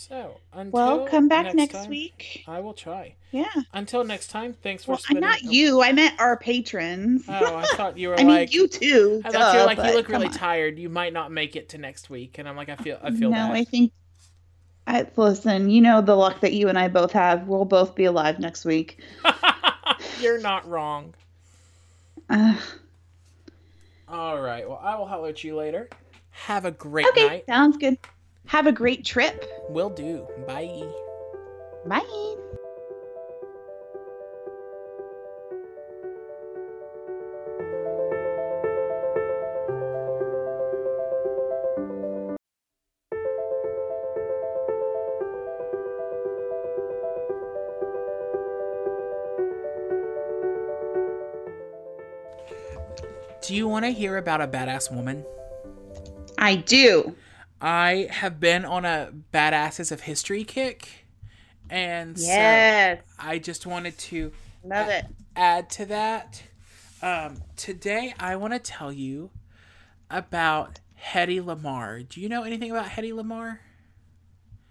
So 0.08 0.36
until 0.52 0.72
Well, 0.72 1.08
come 1.08 1.30
back 1.30 1.56
next, 1.56 1.74
time, 1.74 1.90
week. 1.90 2.44
I 2.46 2.60
will 2.60 2.74
try. 2.74 3.16
Yeah. 3.32 3.46
Until 3.74 4.04
next 4.04 4.28
time, 4.28 4.54
thanks 4.62 4.84
for 4.84 4.92
Well, 4.92 4.98
spending. 4.98 5.22
not 5.22 5.44
you. 5.44 5.82
I 5.82 5.94
meant 5.94 6.20
our 6.20 6.36
patrons. 6.36 7.24
Oh, 7.30 7.56
I 7.56 7.64
thought 7.78 7.98
you 7.98 8.10
were 8.10 8.16
I 8.16 8.24
mean, 8.24 8.28
like. 8.28 8.54
you 8.54 8.68
too. 8.68 9.22
I 9.24 9.32
thought 9.32 9.54
you 9.54 9.60
were 9.62 9.66
like 9.66 9.78
you 9.78 9.96
look 9.96 10.10
really 10.10 10.26
on. 10.26 10.34
tired. 10.34 10.78
You 10.78 10.90
might 10.90 11.14
not 11.14 11.32
make 11.32 11.56
it 11.56 11.70
to 11.70 11.78
next 11.78 12.10
week, 12.10 12.38
and 12.38 12.50
I'm 12.50 12.58
like, 12.58 12.68
I 12.68 12.76
feel, 12.76 13.00
I 13.02 13.12
feel 13.12 13.30
no, 13.30 13.38
bad. 13.38 13.52
I 13.52 13.64
think. 13.64 13.94
I, 14.86 15.08
listen, 15.16 15.70
you 15.70 15.80
know 15.80 16.02
the 16.02 16.16
luck 16.16 16.42
that 16.42 16.52
you 16.52 16.68
and 16.68 16.78
I 16.78 16.90
both 16.90 17.14
have. 17.14 17.48
We'll 17.48 17.64
both 17.64 17.96
be 17.96 18.04
alive 18.04 18.40
next 18.40 18.66
week. 18.66 19.00
You're 20.20 20.40
not 20.42 20.68
wrong. 20.68 21.14
Uh, 22.30 22.58
All 24.10 24.42
right. 24.42 24.68
Well, 24.68 24.82
I 24.84 24.98
will 24.98 25.08
holler 25.08 25.30
at 25.30 25.44
you 25.46 25.56
later. 25.56 25.90
Have 26.32 26.66
a 26.66 26.72
great 26.72 27.08
okay, 27.08 27.28
night. 27.28 27.46
sounds 27.48 27.78
good. 27.78 27.98
Have 28.48 28.68
a 28.68 28.72
great 28.72 29.04
trip. 29.06 29.46
Will 29.70 29.90
do. 29.90 30.28
Bye. 30.46 30.84
Bye. 31.86 32.36
Do 53.42 53.54
you 53.56 53.68
want 53.68 53.84
to 53.84 53.92
hear 53.92 54.16
about 54.16 54.40
a 54.40 54.48
badass 54.48 54.90
woman? 54.90 55.26
I 56.38 56.56
do. 56.56 57.14
I 57.66 58.08
have 58.12 58.42
been 58.42 58.66
on 58.66 58.84
a 58.84 59.14
badasses 59.34 59.90
of 59.92 60.02
history 60.02 60.44
kick, 60.44 61.06
and 61.70 62.18
Yes. 62.18 63.00
so 63.00 63.04
I 63.18 63.40
just 63.40 63.66
wanted 63.66 63.98
to 64.00 64.34
Love 64.66 64.90
it. 64.90 65.06
add 65.36 65.70
to 65.72 65.86
that. 65.86 66.44
Um, 67.02 67.42
today, 67.56 68.14
I 68.20 68.36
want 68.36 68.52
to 68.54 68.60
tell 68.60 68.92
you 68.92 69.30
about 70.10 70.82
Hedy 71.14 71.42
Lamarr. 71.42 72.08
Do 72.08 72.20
you 72.20 72.28
know 72.28 72.44
anything 72.44 72.70
about 72.70 72.88
Hedy 72.88 73.14
Lamarr? 73.14 73.60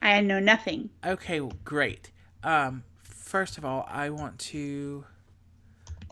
I 0.02 0.20
know 0.20 0.38
nothing. 0.38 0.90
Okay, 1.04 1.40
well, 1.40 1.56
great. 1.64 2.10
Um, 2.42 2.84
first 3.02 3.56
of 3.56 3.64
all, 3.64 3.86
I 3.88 4.10
want 4.10 4.38
to 4.40 5.06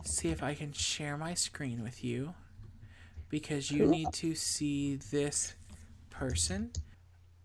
see 0.03 0.29
if 0.29 0.41
I 0.41 0.55
can 0.55 0.73
share 0.73 1.15
my 1.15 1.35
screen 1.35 1.83
with 1.83 2.03
you 2.03 2.33
because 3.29 3.69
you 3.69 3.83
Cool. 3.83 3.89
need 3.91 4.13
to 4.13 4.33
see 4.33 4.95
this 4.95 5.53
person. 6.29 6.71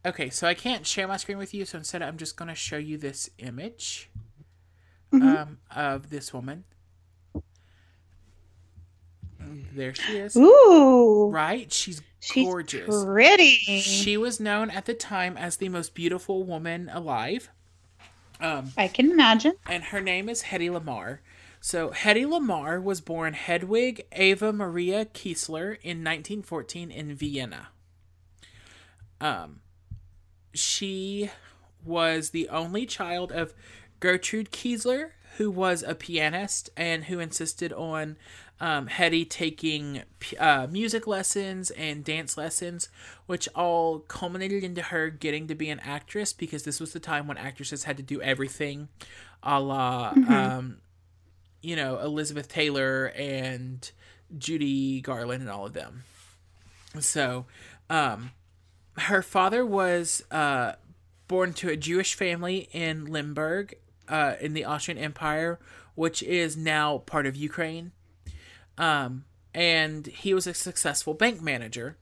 Okay, 0.05 0.29
so 0.31 0.47
I 0.47 0.55
can't 0.55 0.87
share 0.87 1.09
my 1.09 1.17
screen 1.17 1.39
with 1.39 1.55
you, 1.55 1.65
so 1.65 1.79
instead 1.79 2.03
I'm 2.03 2.17
just 2.19 2.37
going 2.37 2.49
to 2.49 2.55
show 2.55 2.77
you 2.77 2.99
this 2.99 3.31
image 3.39 4.11
Mhm. 5.13 5.37
um, 5.37 5.59
of 5.75 6.11
this 6.11 6.33
woman. 6.35 6.65
There 9.75 9.95
she 9.95 10.17
is. 10.19 10.37
Ooh. 10.37 11.31
Right? 11.33 11.73
She's 11.73 12.03
She's 12.21 12.47
gorgeous. 12.47 13.05
pretty. 13.05 13.57
She 13.81 14.17
was 14.17 14.41
known 14.41 14.71
at 14.71 14.87
the 14.87 14.95
time 14.95 15.37
as 15.37 15.57
the 15.59 15.69
most 15.69 15.95
beautiful 15.95 16.45
woman 16.45 16.89
alive. 16.93 17.51
Um, 18.41 18.73
I 18.77 18.89
can 18.89 19.11
imagine. 19.11 19.55
and 19.67 19.85
her 19.85 20.01
name 20.01 20.29
is 20.29 20.45
Hedy 20.45 20.69
Lamarr. 20.71 21.19
So 21.61 21.91
Hedy 21.91 22.27
Lamarr 22.27 22.83
was 22.83 23.01
born 23.01 23.33
Hedwig 23.35 24.03
Ava 24.13 24.53
Maria 24.53 25.05
Kiesler 25.07 25.79
in 25.83 26.03
1914 26.05 26.91
in 26.91 27.15
Vienna. 27.15 27.69
Um, 29.21 29.61
she 30.53 31.31
was 31.85 32.31
the 32.31 32.49
only 32.49 32.87
child 32.87 33.33
of 33.33 33.55
Gertrude 34.01 34.51
Kiesler, 34.51 35.11
who 35.37 35.51
was 35.51 35.83
a 35.83 35.95
pianist 35.95 36.71
and 36.77 37.05
who 37.05 37.19
insisted 37.19 37.73
on 37.73 38.17
um, 38.59 38.89
Hedy 38.89 39.29
taking 39.29 40.03
uh, 40.39 40.67
music 40.71 41.07
lessons 41.07 41.71
and 41.73 42.03
dance 42.03 42.37
lessons, 42.37 42.89
which 43.27 43.49
all 43.55 44.01
culminated 44.01 44.65
into 44.65 44.83
her 44.83 45.11
getting 45.11 45.47
to 45.49 45.55
be 45.55 45.69
an 45.69 45.81
actress 45.81 46.33
because 46.33 46.63
this 46.63 46.81
was 46.81 46.93
the 46.93 47.01
time 47.01 47.27
when 47.27 47.37
actresses 47.37 47.85
had 47.85 47.99
to 47.99 48.03
do 48.03 48.21
everything, 48.23 48.89
a 49.43 49.61
la, 49.61 50.13
um, 50.29 50.79
you 51.61 51.77
know, 51.77 51.99
Elizabeth 51.99 52.49
Taylor 52.49 53.13
and 53.15 53.91
Judy 54.39 55.03
Garland 55.03 55.43
and 55.43 55.51
all 55.51 55.67
of 55.67 55.75
them. 55.75 56.05
So, 56.99 57.45
um, 57.91 58.31
her 58.99 59.23
father 59.23 59.65
was 59.65 60.23
uh, 60.31 60.73
born 61.29 61.53
to 61.55 61.69
a 61.69 61.77
Jewish 61.77 62.15
family 62.15 62.69
in 62.73 63.07
Lemberg, 63.07 63.75
uh, 64.09 64.35
in 64.41 64.55
the 64.55 64.65
Austrian 64.65 64.99
Empire, 64.99 65.59
which 65.95 66.23
is 66.23 66.57
now 66.57 66.99
part 66.99 67.27
of 67.27 67.37
Ukraine. 67.37 67.93
Um, 68.79 69.25
and 69.55 70.07
he 70.07 70.35
was 70.35 70.47
a 70.47 70.55
successful 70.55 71.15
bank 71.15 71.41
manager. 71.41 71.97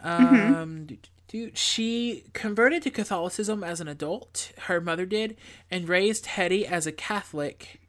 Um, 0.00 0.98
do- 1.28 1.50
she 1.54 2.24
converted 2.32 2.82
to 2.82 2.90
Catholicism 2.90 3.64
as 3.64 3.80
an 3.80 3.88
adult. 3.88 4.52
Her 4.66 4.80
mother 4.80 5.06
did, 5.06 5.36
and 5.70 5.88
raised 5.88 6.26
Hedy 6.26 6.64
as 6.64 6.86
a 6.86 6.92
Catholic, 6.92 7.80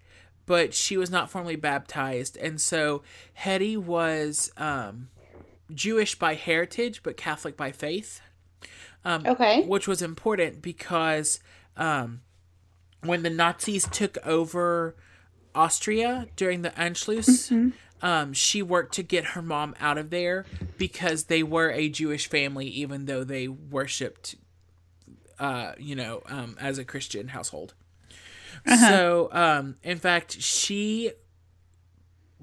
but 0.46 0.74
she 0.74 0.98
was 0.98 1.10
not 1.10 1.30
formally 1.30 1.56
baptized, 1.56 2.38
and 2.38 2.60
so 2.60 3.04
Hedy 3.40 3.78
was 3.78 4.52
um, 4.58 5.10
Jewish 5.76 6.16
by 6.18 6.36
heritage, 6.36 7.02
but 7.04 7.18
Catholic 7.18 7.56
by 7.58 7.72
faith 7.72 8.22
Um, 9.04 9.26
Okay. 9.26 9.64
which 9.64 9.88
was 9.88 10.02
important 10.02 10.62
because 10.62 11.40
um, 11.76 12.22
when 13.02 13.24
the 13.24 13.30
Nazis 13.30 13.88
took 13.88 14.18
over 14.26 14.96
Austria 15.56 16.28
during 16.36 16.62
the 16.62 16.70
Anschluss, 16.72 17.52
um, 18.02 18.34
she 18.34 18.62
worked 18.62 18.94
to 18.96 19.04
get 19.04 19.26
her 19.34 19.42
mom 19.42 19.76
out 19.80 19.98
of 19.98 20.10
there 20.12 20.46
because 20.78 21.26
they 21.26 21.44
were 21.44 21.72
a 21.72 21.90
Jewish 21.90 22.28
family, 22.30 22.68
even 22.68 23.06
though 23.06 23.24
they 23.24 23.48
worshipped, 23.48 24.36
uh, 25.40 25.74
you 25.80 25.96
know, 25.96 26.22
um, 26.28 26.56
as 26.60 26.78
a 26.78 26.86
Christian 26.86 27.30
household. 27.30 27.74
So, 28.90 29.30
um, 29.32 29.76
in 29.84 29.98
fact, 29.98 30.40
she 30.42 31.12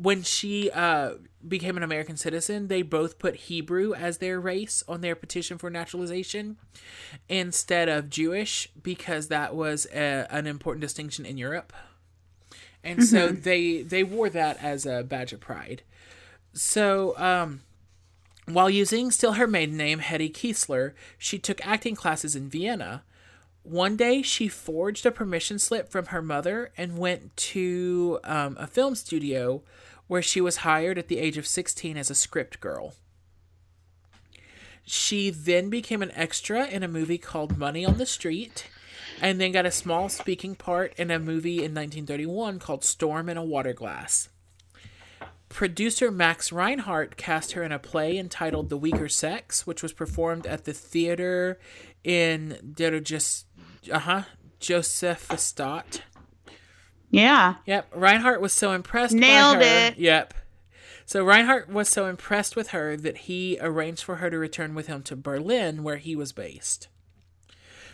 when 0.00 0.22
she 0.22 0.70
uh, 0.70 1.14
became 1.46 1.76
an 1.76 1.82
American 1.82 2.16
citizen, 2.16 2.68
they 2.68 2.82
both 2.82 3.18
put 3.18 3.34
Hebrew 3.34 3.94
as 3.94 4.18
their 4.18 4.40
race 4.40 4.82
on 4.86 5.00
their 5.00 5.16
petition 5.16 5.58
for 5.58 5.70
naturalization 5.70 6.56
instead 7.28 7.88
of 7.88 8.08
Jewish 8.08 8.68
because 8.80 9.28
that 9.28 9.54
was 9.54 9.86
a, 9.92 10.26
an 10.30 10.46
important 10.46 10.80
distinction 10.80 11.26
in 11.26 11.36
Europe. 11.36 11.72
And 12.84 13.04
so 13.04 13.28
they 13.28 13.82
they 13.82 14.04
wore 14.04 14.30
that 14.30 14.62
as 14.62 14.86
a 14.86 15.02
badge 15.02 15.32
of 15.32 15.40
pride. 15.40 15.82
So, 16.52 17.14
um, 17.18 17.62
while 18.46 18.70
using 18.70 19.10
still 19.10 19.34
her 19.34 19.46
maiden 19.46 19.76
name, 19.76 20.00
Hedy 20.00 20.32
Kiesler, 20.32 20.92
she 21.18 21.38
took 21.38 21.64
acting 21.66 21.94
classes 21.94 22.34
in 22.34 22.48
Vienna. 22.48 23.02
One 23.68 23.96
day, 23.96 24.22
she 24.22 24.48
forged 24.48 25.04
a 25.04 25.10
permission 25.10 25.58
slip 25.58 25.90
from 25.90 26.06
her 26.06 26.22
mother 26.22 26.72
and 26.78 26.96
went 26.96 27.36
to 27.36 28.18
um, 28.24 28.56
a 28.58 28.66
film 28.66 28.94
studio 28.94 29.62
where 30.06 30.22
she 30.22 30.40
was 30.40 30.58
hired 30.58 30.96
at 30.96 31.08
the 31.08 31.18
age 31.18 31.36
of 31.36 31.46
16 31.46 31.98
as 31.98 32.08
a 32.08 32.14
script 32.14 32.60
girl. 32.60 32.94
She 34.84 35.28
then 35.28 35.68
became 35.68 36.00
an 36.00 36.12
extra 36.12 36.66
in 36.66 36.82
a 36.82 36.88
movie 36.88 37.18
called 37.18 37.58
Money 37.58 37.84
on 37.84 37.98
the 37.98 38.06
Street 38.06 38.68
and 39.20 39.38
then 39.38 39.52
got 39.52 39.66
a 39.66 39.70
small 39.70 40.08
speaking 40.08 40.54
part 40.54 40.94
in 40.96 41.10
a 41.10 41.18
movie 41.18 41.58
in 41.58 41.74
1931 41.74 42.58
called 42.60 42.84
Storm 42.84 43.28
in 43.28 43.36
a 43.36 43.44
Water 43.44 43.74
Glass. 43.74 44.30
Producer 45.50 46.10
Max 46.10 46.52
Reinhardt 46.52 47.18
cast 47.18 47.52
her 47.52 47.62
in 47.62 47.72
a 47.72 47.78
play 47.78 48.16
entitled 48.16 48.70
The 48.70 48.78
Weaker 48.78 49.10
Sex, 49.10 49.66
which 49.66 49.82
was 49.82 49.92
performed 49.92 50.46
at 50.46 50.64
the 50.64 50.72
theater 50.72 51.58
in 52.02 52.72
Der 53.84 53.92
just 53.92 54.08
uh-huh 54.08 54.22
Josefstadt. 54.60 56.00
Yeah. 57.10 57.54
Yep, 57.66 57.92
Reinhardt 57.94 58.40
was 58.40 58.52
so 58.52 58.72
impressed 58.72 59.14
Nailed 59.14 59.58
by 59.58 59.64
her. 59.64 59.86
it. 59.86 59.98
Yep. 59.98 60.34
So 61.06 61.24
Reinhardt 61.24 61.70
was 61.70 61.88
so 61.88 62.06
impressed 62.06 62.54
with 62.54 62.68
her 62.68 62.96
that 62.96 63.18
he 63.18 63.56
arranged 63.60 64.02
for 64.02 64.16
her 64.16 64.28
to 64.28 64.38
return 64.38 64.74
with 64.74 64.88
him 64.88 65.02
to 65.04 65.16
Berlin 65.16 65.82
where 65.82 65.96
he 65.96 66.14
was 66.14 66.32
based. 66.32 66.88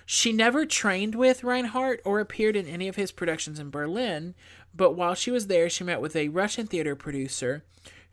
She 0.05 0.33
never 0.33 0.67
trained 0.67 1.15
with 1.15 1.45
Reinhardt 1.45 2.01
or 2.05 2.19
appeared 2.19 2.57
in 2.57 2.67
any 2.67 2.89
of 2.89 2.97
his 2.97 3.13
productions 3.13 3.59
in 3.61 3.71
Berlin, 3.71 4.35
but 4.75 4.93
while 4.93 5.15
she 5.15 5.31
was 5.31 5.47
there, 5.47 5.71
she 5.71 5.85
met 5.85 6.01
with 6.01 6.17
a 6.17 6.29
Russian 6.29 6.67
theater 6.67 6.97
producer 6.97 7.65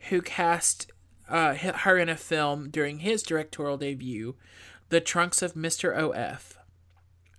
who 0.08 0.22
cast 0.22 0.90
uh, 1.28 1.54
her 1.54 1.98
in 1.98 2.08
a 2.08 2.16
film 2.16 2.70
during 2.70 3.00
his 3.00 3.22
directorial 3.22 3.76
debut, 3.76 4.36
The 4.88 5.00
Trunks 5.00 5.42
of 5.42 5.54
Mr. 5.54 5.96
O.F. 5.96 6.58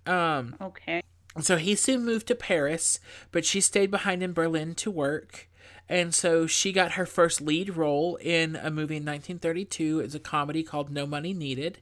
Um, 0.06 0.56
Okay. 0.60 1.02
so 1.40 1.56
he 1.56 1.74
soon 1.74 2.04
moved 2.04 2.26
to 2.28 2.34
Paris, 2.34 3.00
but 3.32 3.44
she 3.44 3.60
stayed 3.60 3.90
behind 3.90 4.22
in 4.22 4.32
Berlin 4.32 4.74
to 4.76 4.90
work. 4.90 5.48
And 5.88 6.14
so 6.14 6.46
she 6.46 6.72
got 6.72 6.92
her 6.92 7.04
first 7.06 7.40
lead 7.42 7.76
role 7.76 8.16
in 8.16 8.56
a 8.56 8.70
movie 8.70 8.96
in 8.96 9.04
1932. 9.04 10.00
It's 10.00 10.14
a 10.14 10.18
comedy 10.20 10.62
called 10.62 10.90
No 10.90 11.06
Money 11.06 11.34
Needed. 11.34 11.78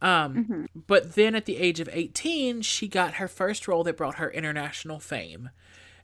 Um, 0.00 0.34
Mm-hmm. 0.34 0.64
But 0.86 1.14
then 1.14 1.34
at 1.34 1.44
the 1.44 1.56
age 1.58 1.80
of 1.80 1.88
18, 1.92 2.62
she 2.62 2.88
got 2.88 3.14
her 3.14 3.28
first 3.28 3.66
role 3.68 3.84
that 3.84 3.96
brought 3.96 4.14
her 4.16 4.30
international 4.30 4.98
fame. 5.00 5.50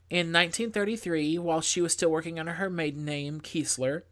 In 0.09 0.31
1933, 0.31 1.39
while 1.39 1.61
she 1.61 1.81
was 1.81 1.93
still 1.93 2.11
working 2.11 2.39
under 2.39 2.53
her 2.53 2.69
maiden 2.69 3.05
name, 3.05 3.41
Kiesler, 3.41 4.03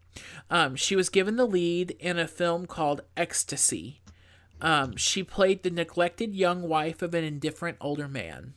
um, 0.50 0.76
she 0.76 0.96
was 0.96 1.10
given 1.10 1.36
the 1.36 1.46
lead 1.46 1.92
in 2.00 2.18
a 2.18 2.28
film 2.28 2.66
called 2.66 3.02
Ecstasy. 3.16 4.00
Um, 4.62 4.96
she 4.96 5.24
played 5.24 5.64
the 5.64 5.70
neglected 5.70 6.34
young 6.34 6.62
wife 6.64 7.02
of 7.02 7.14
an 7.14 7.24
indifferent 7.24 7.78
older 7.82 8.08
man. 8.08 8.54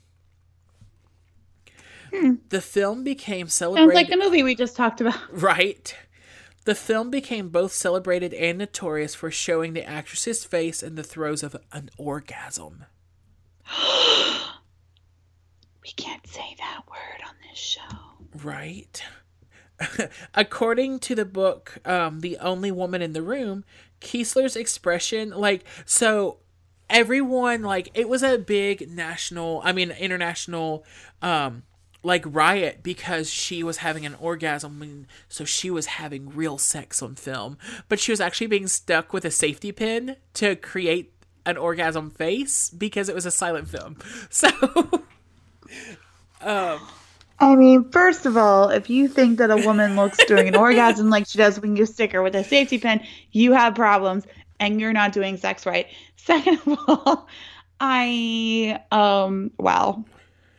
The 2.49 2.61
film 2.61 3.05
became 3.05 3.49
celebrated. 3.49 3.89
Sounds 3.89 3.95
like 3.95 4.09
the 4.09 4.25
movie 4.25 4.43
we 4.43 4.55
just 4.55 4.77
talked 4.77 5.01
about. 5.01 5.19
Right. 5.33 5.95
The 6.65 6.75
film 6.75 7.11
became 7.11 7.51
both 7.51 7.73
celebrated 7.73 8.35
and 8.35 8.59
notorious 8.59 9.15
for 9.15 9.31
showing 9.31 9.73
the 9.73 9.85
actress's 9.85 10.45
face 10.45 10.83
in 10.83 10.97
the 10.97 11.05
throes 11.05 11.43
of 11.43 11.57
an 11.73 11.91
orgasm. 11.97 12.85
We 15.83 15.93
can't 15.93 16.27
say 16.27 16.57
that 16.59 16.81
word 16.91 17.23
on 17.29 17.35
this 17.49 17.61
show. 17.61 17.81
Right. 18.43 19.01
According 20.35 20.99
to 20.99 21.15
the 21.15 21.25
book, 21.25 21.79
um, 21.85 22.21
The 22.21 22.39
Only 22.39 22.73
Woman 22.73 23.03
in 23.03 23.13
the 23.13 23.23
Room, 23.23 23.65
Kiesler's 24.01 24.57
expression, 24.57 25.31
like, 25.31 25.65
so 25.85 26.39
everyone, 26.89 27.63
like, 27.63 27.91
it 27.95 28.09
was 28.09 28.23
a 28.23 28.39
big 28.39 28.91
national, 28.91 29.61
I 29.65 29.73
mean, 29.73 29.91
international, 29.91 30.85
um, 31.23 31.63
like 32.03 32.23
riot 32.27 32.85
because 32.85 33.29
she 33.29 33.65
was 33.65 33.79
having 33.79 34.07
an 34.07 34.15
orgasm 34.15 34.81
and 34.81 35.07
so 35.29 35.45
she 35.45 35.71
was 35.71 35.87
having 35.87 36.29
real 36.29 36.57
sex 36.57 37.03
on 37.03 37.17
film. 37.17 37.59
But 37.89 37.99
she 37.99 38.13
was 38.13 38.21
actually 38.21 38.47
being 38.47 38.69
stuck 38.69 39.13
with 39.13 39.25
a 39.25 39.31
safety 39.31 39.73
pin 39.73 40.17
to 40.35 40.55
create 40.55 41.13
an 41.45 41.57
orgasm 41.57 42.11
face 42.11 42.71
because 42.71 43.09
it 43.09 43.15
was 43.15 43.27
a 43.27 43.31
silent 43.31 43.69
film. 43.69 43.97
So 44.31 44.49
I 47.39 47.55
mean, 47.55 47.91
first 47.91 48.25
of 48.25 48.37
all, 48.37 48.71
if 48.71 48.89
you 48.89 49.09
think 49.09 49.39
that 49.39 49.51
a 49.51 49.57
woman 49.57 49.97
looks 49.97 50.19
during 50.27 50.49
an 50.49 50.57
orgasm 50.57 51.11
like 51.11 51.27
she 51.27 51.39
does 51.39 51.61
when 51.61 51.77
you 51.77 51.85
stick 51.87 52.13
her 52.13 52.23
with 52.23 52.35
a 52.35 52.45
safety 52.45 52.79
pin, 52.79 53.01
you 53.33 53.53
have 53.53 53.75
problems 53.75 54.25
and 54.59 54.81
you're 54.81 54.93
not 54.93 55.13
doing 55.13 55.37
sex 55.37 55.67
right. 55.67 55.87
Second 56.17 56.61
of 56.67 56.79
all, 56.89 57.29
I 57.79 58.81
um 58.91 59.51
wow. 59.59 60.05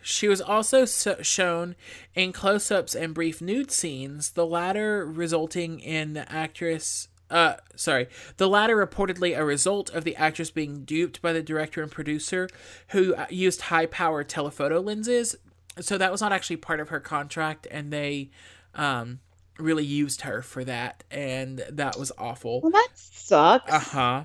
She 0.01 0.27
was 0.29 0.39
also 0.39 0.85
so- 0.85 1.21
shown 1.21 1.75
in 2.15 2.31
close 2.31 2.71
ups 2.71 2.95
and 2.95 3.13
brief 3.13 3.41
nude 3.41 3.71
scenes, 3.71 4.31
the 4.31 4.45
latter 4.45 5.05
resulting 5.05 5.79
in 5.79 6.13
the 6.13 6.31
actress. 6.31 7.09
Uh, 7.29 7.55
sorry. 7.75 8.07
The 8.37 8.47
latter 8.47 8.77
reportedly 8.77 9.37
a 9.37 9.43
result 9.43 9.89
of 9.89 10.05
the 10.05 10.15
actress 10.15 10.49
being 10.49 10.85
duped 10.85 11.21
by 11.21 11.33
the 11.33 11.43
director 11.43 11.83
and 11.83 11.91
producer 11.91 12.47
who 12.89 13.15
uh, 13.15 13.25
used 13.29 13.63
high 13.63 13.85
power 13.85 14.23
telephoto 14.23 14.79
lenses. 14.79 15.35
So 15.81 15.97
that 15.97 16.11
was 16.11 16.21
not 16.21 16.31
actually 16.31 16.57
part 16.57 16.79
of 16.79 16.89
her 16.89 16.99
contract, 16.99 17.67
and 17.69 17.91
they 17.91 18.31
um, 18.75 19.19
really 19.57 19.85
used 19.85 20.21
her 20.21 20.41
for 20.41 20.63
that, 20.63 21.03
and 21.11 21.63
that 21.69 21.97
was 21.97 22.11
awful. 22.17 22.61
Well, 22.61 22.71
that 22.71 22.89
sucks. 22.95 23.71
Uh 23.71 23.79
huh. 23.79 24.23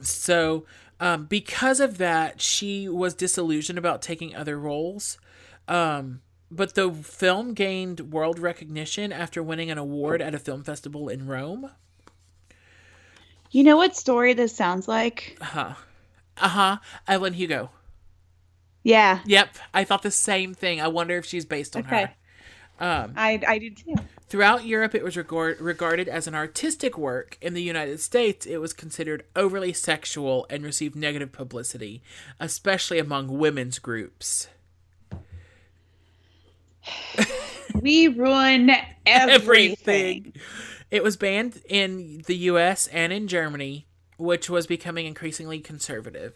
So, 0.00 0.64
um, 0.98 1.26
because 1.26 1.80
of 1.80 1.98
that, 1.98 2.40
she 2.40 2.88
was 2.88 3.14
disillusioned 3.14 3.78
about 3.78 4.02
taking 4.02 4.34
other 4.34 4.58
roles. 4.58 5.18
Um, 5.68 6.22
but 6.50 6.74
the 6.74 6.90
film 6.90 7.54
gained 7.54 8.12
world 8.12 8.38
recognition 8.38 9.12
after 9.12 9.42
winning 9.42 9.70
an 9.70 9.78
award 9.78 10.20
at 10.20 10.34
a 10.34 10.38
film 10.38 10.64
festival 10.64 11.08
in 11.08 11.26
Rome. 11.26 11.70
You 13.50 13.64
know 13.64 13.76
what 13.76 13.96
story 13.96 14.32
this 14.32 14.54
sounds 14.54 14.88
like? 14.88 15.36
Uh 15.40 15.44
huh. 15.44 15.74
Uh 16.38 16.48
huh. 16.48 16.76
Evelyn 17.06 17.34
Hugo. 17.34 17.70
Yeah, 18.82 19.20
Yep. 19.26 19.56
I 19.74 19.84
thought 19.84 20.02
the 20.02 20.10
same 20.10 20.54
thing. 20.54 20.80
I 20.80 20.88
wonder 20.88 21.16
if 21.18 21.26
she's 21.26 21.44
based 21.44 21.76
on 21.76 21.84
Okay. 21.86 22.02
her. 22.78 22.84
Um, 22.86 23.12
I 23.16 23.38
I 23.46 23.58
did 23.58 23.76
too. 23.76 23.94
Throughout 24.28 24.64
Europe, 24.64 24.94
it 24.94 25.02
was 25.02 25.16
regard- 25.16 25.60
regarded 25.60 26.08
as 26.08 26.26
an 26.26 26.34
artistic 26.34 26.96
work. 26.96 27.36
In 27.42 27.52
the 27.52 27.62
United 27.62 28.00
States, 28.00 28.46
it 28.46 28.58
was 28.58 28.72
considered 28.72 29.24
overly 29.36 29.72
sexual 29.72 30.46
and 30.48 30.64
received 30.64 30.94
negative 30.96 31.32
publicity, 31.32 32.00
especially 32.38 32.98
among 32.98 33.38
women's 33.38 33.78
groups. 33.78 34.48
We 37.74 38.08
ruin 38.08 38.70
everything. 39.06 40.32
It 40.90 41.02
was 41.04 41.16
banned 41.16 41.62
in 41.68 42.22
the 42.26 42.36
US 42.36 42.88
and 42.88 43.12
in 43.12 43.28
Germany, 43.28 43.86
which 44.18 44.50
was 44.50 44.66
becoming 44.66 45.06
increasingly 45.06 45.60
conservative. 45.60 46.34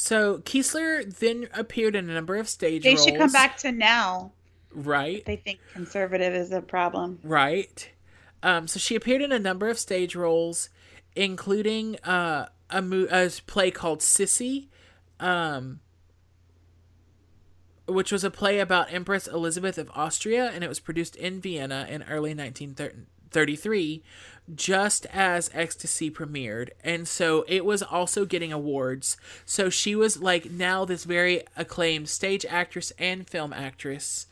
So 0.00 0.38
Kiesler 0.38 1.12
then 1.18 1.48
appeared 1.52 1.96
in 1.96 2.08
a 2.08 2.14
number 2.14 2.36
of 2.36 2.48
stage 2.48 2.84
roles. 2.84 2.84
They 2.84 2.90
roles. 2.90 3.04
should 3.04 3.18
come 3.18 3.32
back 3.32 3.56
to 3.58 3.72
now. 3.72 4.30
Right. 4.72 5.24
They 5.24 5.34
think 5.34 5.58
conservative 5.72 6.34
is 6.34 6.52
a 6.52 6.60
problem. 6.60 7.18
Right. 7.24 7.90
Um, 8.44 8.68
so 8.68 8.78
she 8.78 8.94
appeared 8.94 9.22
in 9.22 9.32
a 9.32 9.40
number 9.40 9.68
of 9.68 9.76
stage 9.76 10.14
roles, 10.14 10.68
including 11.16 11.96
uh, 12.04 12.46
a, 12.70 12.80
mo- 12.80 13.08
a 13.10 13.28
play 13.48 13.72
called 13.72 13.98
Sissy, 13.98 14.68
um, 15.18 15.80
which 17.88 18.12
was 18.12 18.22
a 18.22 18.30
play 18.30 18.60
about 18.60 18.92
Empress 18.92 19.26
Elizabeth 19.26 19.78
of 19.78 19.90
Austria, 19.96 20.52
and 20.54 20.62
it 20.62 20.68
was 20.68 20.78
produced 20.78 21.16
in 21.16 21.40
Vienna 21.40 21.88
in 21.90 22.04
early 22.04 22.34
1933, 23.32 24.02
just 24.54 25.06
as 25.06 25.50
Ecstasy 25.52 26.10
premiered. 26.10 26.70
And 26.82 27.06
so 27.06 27.44
it 27.48 27.64
was 27.64 27.82
also 27.82 28.24
getting 28.24 28.52
awards. 28.52 29.16
So 29.44 29.70
she 29.70 29.94
was 29.94 30.20
like 30.20 30.50
now 30.50 30.84
this 30.84 31.04
very 31.04 31.42
acclaimed 31.56 32.08
stage 32.08 32.44
actress 32.48 32.92
and 32.98 33.28
film 33.28 33.52
actress. 33.52 34.26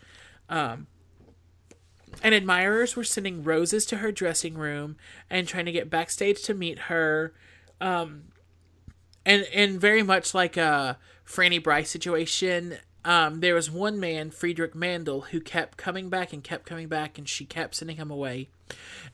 Um, 0.48 0.87
and 2.22 2.35
admirers 2.35 2.96
were 2.96 3.04
sending 3.04 3.42
roses 3.42 3.85
to 3.87 3.98
her 3.98 4.11
dressing 4.11 4.54
room 4.54 4.96
and 5.28 5.46
trying 5.46 5.66
to 5.66 5.72
get 5.72 5.90
backstage 5.90 6.42
to 6.44 6.54
meet 6.54 6.78
her. 6.80 7.35
Um, 7.80 8.24
and 9.24 9.46
and 9.52 9.80
very 9.80 10.02
much 10.02 10.35
like 10.35 10.56
a 10.56 10.98
Franny 11.26 11.62
Brice 11.62 11.90
situation, 11.90 12.78
um, 13.07 13.38
there 13.38 13.55
was 13.55 13.71
one 13.71 14.01
man, 14.01 14.33
Friedrich 14.33 14.75
Mandl, 14.75 15.29
who 15.29 15.40
kept 15.40 15.79
coming 15.79 16.11
back 16.11 16.33
and 16.33 16.42
kept 16.42 16.66
coming 16.66 16.88
back, 16.88 17.16
and 17.16 17.29
she 17.29 17.45
kept 17.45 17.77
sending 17.77 17.97
him 17.97 18.11
away. 18.11 18.49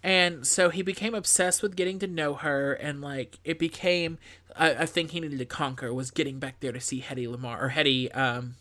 And 0.03 0.47
so 0.47 0.71
he 0.71 0.81
became 0.81 1.15
obsessed 1.15 1.63
with 1.63 1.77
getting 1.77 1.99
to 1.99 2.07
know 2.07 2.33
her, 2.35 2.73
and 2.73 3.03
like 3.03 3.39
it 3.45 3.59
became 3.59 4.17
a, 4.57 4.85
a 4.85 4.87
thing 4.87 5.09
he 5.09 5.21
needed 5.21 5.39
to 5.39 5.45
conquer 5.45 5.93
was 5.93 6.11
getting 6.11 6.39
back 6.39 6.61
there 6.61 6.73
to 6.73 6.81
see 6.81 7.03
Hedy 7.03 7.29
Lamarr 7.29 7.63
or 7.63 7.71
Hedy 7.71 8.17
um, 8.17 8.55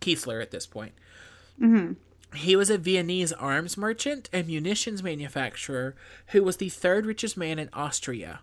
Kiesler 0.00 0.42
at 0.42 0.50
this 0.50 0.66
point. 0.66 0.92
He 2.34 2.56
was 2.56 2.68
a 2.68 2.78
Viennese 2.78 3.32
arms 3.34 3.76
merchant 3.76 4.28
and 4.32 4.48
munitions 4.48 5.02
manufacturer 5.02 5.94
who 6.28 6.42
was 6.42 6.56
the 6.56 6.70
third 6.70 7.06
richest 7.06 7.36
man 7.36 7.60
in 7.60 7.68
Austria. 7.72 8.40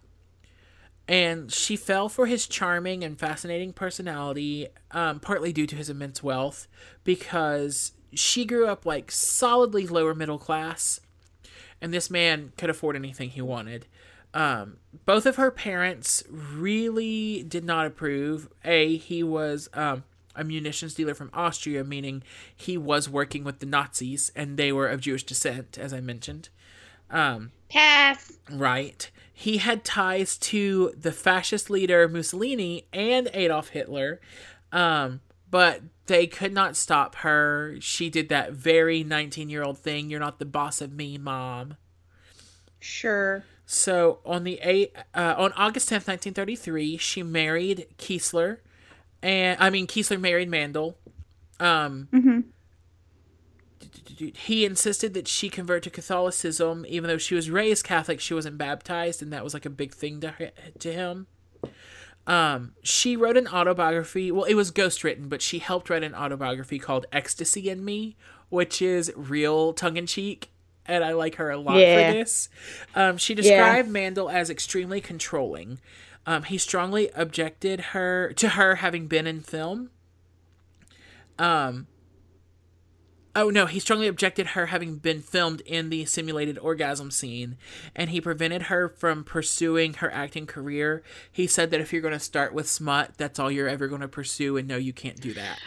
And 1.09 1.51
she 1.51 1.75
fell 1.75 2.07
for 2.07 2.27
his 2.27 2.45
charming 2.45 3.03
and 3.03 3.17
fascinating 3.17 3.73
personality, 3.73 4.67
um, 4.91 5.19
partly 5.19 5.51
due 5.51 5.65
to 5.65 5.75
his 5.75 5.89
immense 5.89 6.21
wealth, 6.21 6.67
because 7.03 7.93
she 8.13 8.45
grew 8.45 8.67
up 8.67 8.85
like 8.85 9.11
solidly 9.11 9.87
lower 9.87 10.13
middle 10.13 10.37
class, 10.37 10.99
and 11.81 11.91
this 11.91 12.11
man 12.11 12.53
could 12.57 12.69
afford 12.69 12.95
anything 12.95 13.31
he 13.31 13.41
wanted. 13.41 13.87
Um, 14.35 14.77
both 15.05 15.25
of 15.25 15.37
her 15.37 15.49
parents 15.49 16.23
really 16.29 17.41
did 17.41 17.63
not 17.65 17.87
approve. 17.87 18.47
A, 18.63 18.97
he 18.97 19.23
was 19.23 19.67
um, 19.73 20.03
a 20.35 20.43
munitions 20.43 20.93
dealer 20.93 21.15
from 21.15 21.31
Austria, 21.33 21.83
meaning 21.83 22.21
he 22.55 22.77
was 22.77 23.09
working 23.09 23.43
with 23.43 23.57
the 23.57 23.65
Nazis, 23.65 24.31
and 24.35 24.57
they 24.57 24.71
were 24.71 24.87
of 24.87 25.01
Jewish 25.01 25.23
descent, 25.23 25.79
as 25.79 25.91
I 25.91 26.01
mentioned. 26.01 26.49
Um, 27.09 27.49
Pass. 27.67 28.33
right. 28.51 29.09
He 29.39 29.60
had 29.60 29.86
ties 29.86 30.38
to 30.39 30.91
the 30.97 31.13
fascist 31.13 31.69
leader 31.69 32.10
Mussolini 32.10 32.88
and 32.91 33.30
Adolf 33.34 33.69
Hitler, 33.69 34.19
um, 34.73 35.21
but 35.49 35.80
they 36.08 36.28
could 36.28 36.52
not 36.52 36.75
stop 36.75 37.15
her. 37.15 37.78
She 37.80 38.10
did 38.10 38.28
that 38.28 38.52
very 38.52 39.02
19 39.02 39.49
year 39.49 39.63
old 39.63 39.78
thing. 39.78 40.10
You're 40.10 40.19
not 40.19 40.39
the 40.39 40.45
boss 40.45 40.82
of 40.82 40.91
me, 40.91 41.17
mom. 41.17 41.78
Sure. 42.82 43.45
So 43.65 44.19
on 44.25 44.43
the 44.43 44.60
eight, 44.62 44.93
uh, 45.13 45.36
on 45.38 45.54
August 45.54 45.88
tenth, 45.88 46.06
nineteen 46.06 46.34
thirty 46.34 46.58
three, 46.58 46.97
she 46.97 47.23
married 47.23 47.88
Kiesler, 47.97 48.58
and 49.23 49.58
I 49.58 49.69
mean 49.69 49.88
Kiesler 49.88 50.19
married 50.19 50.49
Mandl. 50.52 50.95
Um, 51.62 52.10
he 54.36 54.65
insisted 54.65 55.13
that 55.13 55.27
she 55.27 55.49
convert 55.49 55.84
to 55.84 55.89
Catholicism, 55.89 56.86
even 56.88 57.08
though 57.08 57.17
she 57.17 57.36
was 57.36 57.49
raised 57.49 57.84
Catholic. 57.86 58.19
She 58.19 58.34
wasn't 58.34 58.58
baptized, 58.58 59.21
and 59.21 59.32
that 59.34 59.43
was 59.43 59.53
like 59.53 59.65
a 59.65 59.69
big 59.69 59.93
thing 59.93 60.19
to 60.21 60.32
her- 60.32 60.51
to 60.79 60.93
him. 60.93 61.27
Um, 62.27 62.73
she 62.84 63.15
wrote 63.15 63.38
an 63.38 63.47
autobiography. 63.47 64.32
Well, 64.32 64.43
it 64.45 64.53
was 64.53 64.71
ghostwritten, 64.71 65.29
but 65.29 65.41
she 65.41 65.60
helped 65.60 65.89
write 65.89 66.03
an 66.03 66.13
autobiography 66.13 66.77
called 66.79 67.05
"Ecstasy 67.12 67.69
in 67.69 67.84
Me," 67.84 68.15
which 68.49 68.82
is 68.82 69.12
real 69.15 69.73
tongue 69.73 69.97
in 69.97 70.05
cheek, 70.05 70.49
and 70.86 71.03
I 71.03 71.13
like 71.13 71.36
her 71.36 71.49
a 71.49 71.58
lot 71.58 71.77
Yeah. 71.77 72.12
for 72.12 72.17
this. 72.17 72.49
Um, 72.95 73.17
she 73.17 73.34
described 73.34 73.89
Mandl 73.89 74.32
as 74.32 74.49
extremely 74.49 75.01
controlling. 75.01 75.79
Um, 76.25 76.43
he 76.43 76.58
strongly 76.60 77.10
objected 77.15 77.79
her 77.95 78.34
to 78.34 78.49
her 78.49 78.75
having 78.75 79.08
been 79.08 79.25
in 79.25 79.39
film. 79.41 79.89
Um, 81.39 81.88
Oh 83.35 83.49
no, 83.49 83.67
he 83.67 83.79
strongly 83.79 84.07
objected 84.07 84.47
her 84.47 84.67
having 84.67 84.95
been 84.95 85.21
filmed 85.21 85.61
in 85.61 85.89
the 85.89 86.05
simulated 86.05 86.57
orgasm 86.57 87.11
scene, 87.11 87.57
and 87.95 88.09
he 88.09 88.19
prevented 88.19 88.63
her 88.63 88.89
from 88.89 89.23
pursuing 89.23 89.95
her 89.95 90.11
acting 90.11 90.47
career. 90.47 91.03
He 91.31 91.45
said 91.45 91.69
that 91.71 91.79
if 91.79 91.93
you're 91.93 92.01
going 92.01 92.13
to 92.13 92.19
start 92.19 92.53
with 92.53 92.67
smut, 92.67 93.11
that's 93.17 93.39
all 93.39 93.51
you're 93.51 93.69
ever 93.69 93.87
going 93.87 94.01
to 94.01 94.07
pursue, 94.07 94.57
and 94.57 94.67
no, 94.67 94.77
you 94.77 94.93
can't 94.93 95.21
do 95.21 95.33
that. 95.33 95.59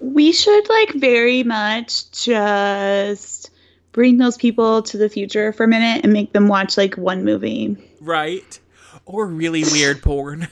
We 0.00 0.30
should 0.30 0.68
like 0.68 0.92
very 0.94 1.42
much 1.42 2.10
just 2.12 3.50
bring 3.92 4.18
those 4.18 4.36
people 4.36 4.82
to 4.82 4.98
the 4.98 5.08
future 5.08 5.52
for 5.52 5.64
a 5.64 5.68
minute 5.68 6.04
and 6.04 6.12
make 6.12 6.32
them 6.32 6.48
watch 6.48 6.76
like 6.76 6.94
one 6.96 7.24
movie. 7.24 7.76
Right? 8.00 8.60
Or 9.06 9.26
really 9.26 9.64
weird 9.64 10.02
porn. 10.02 10.48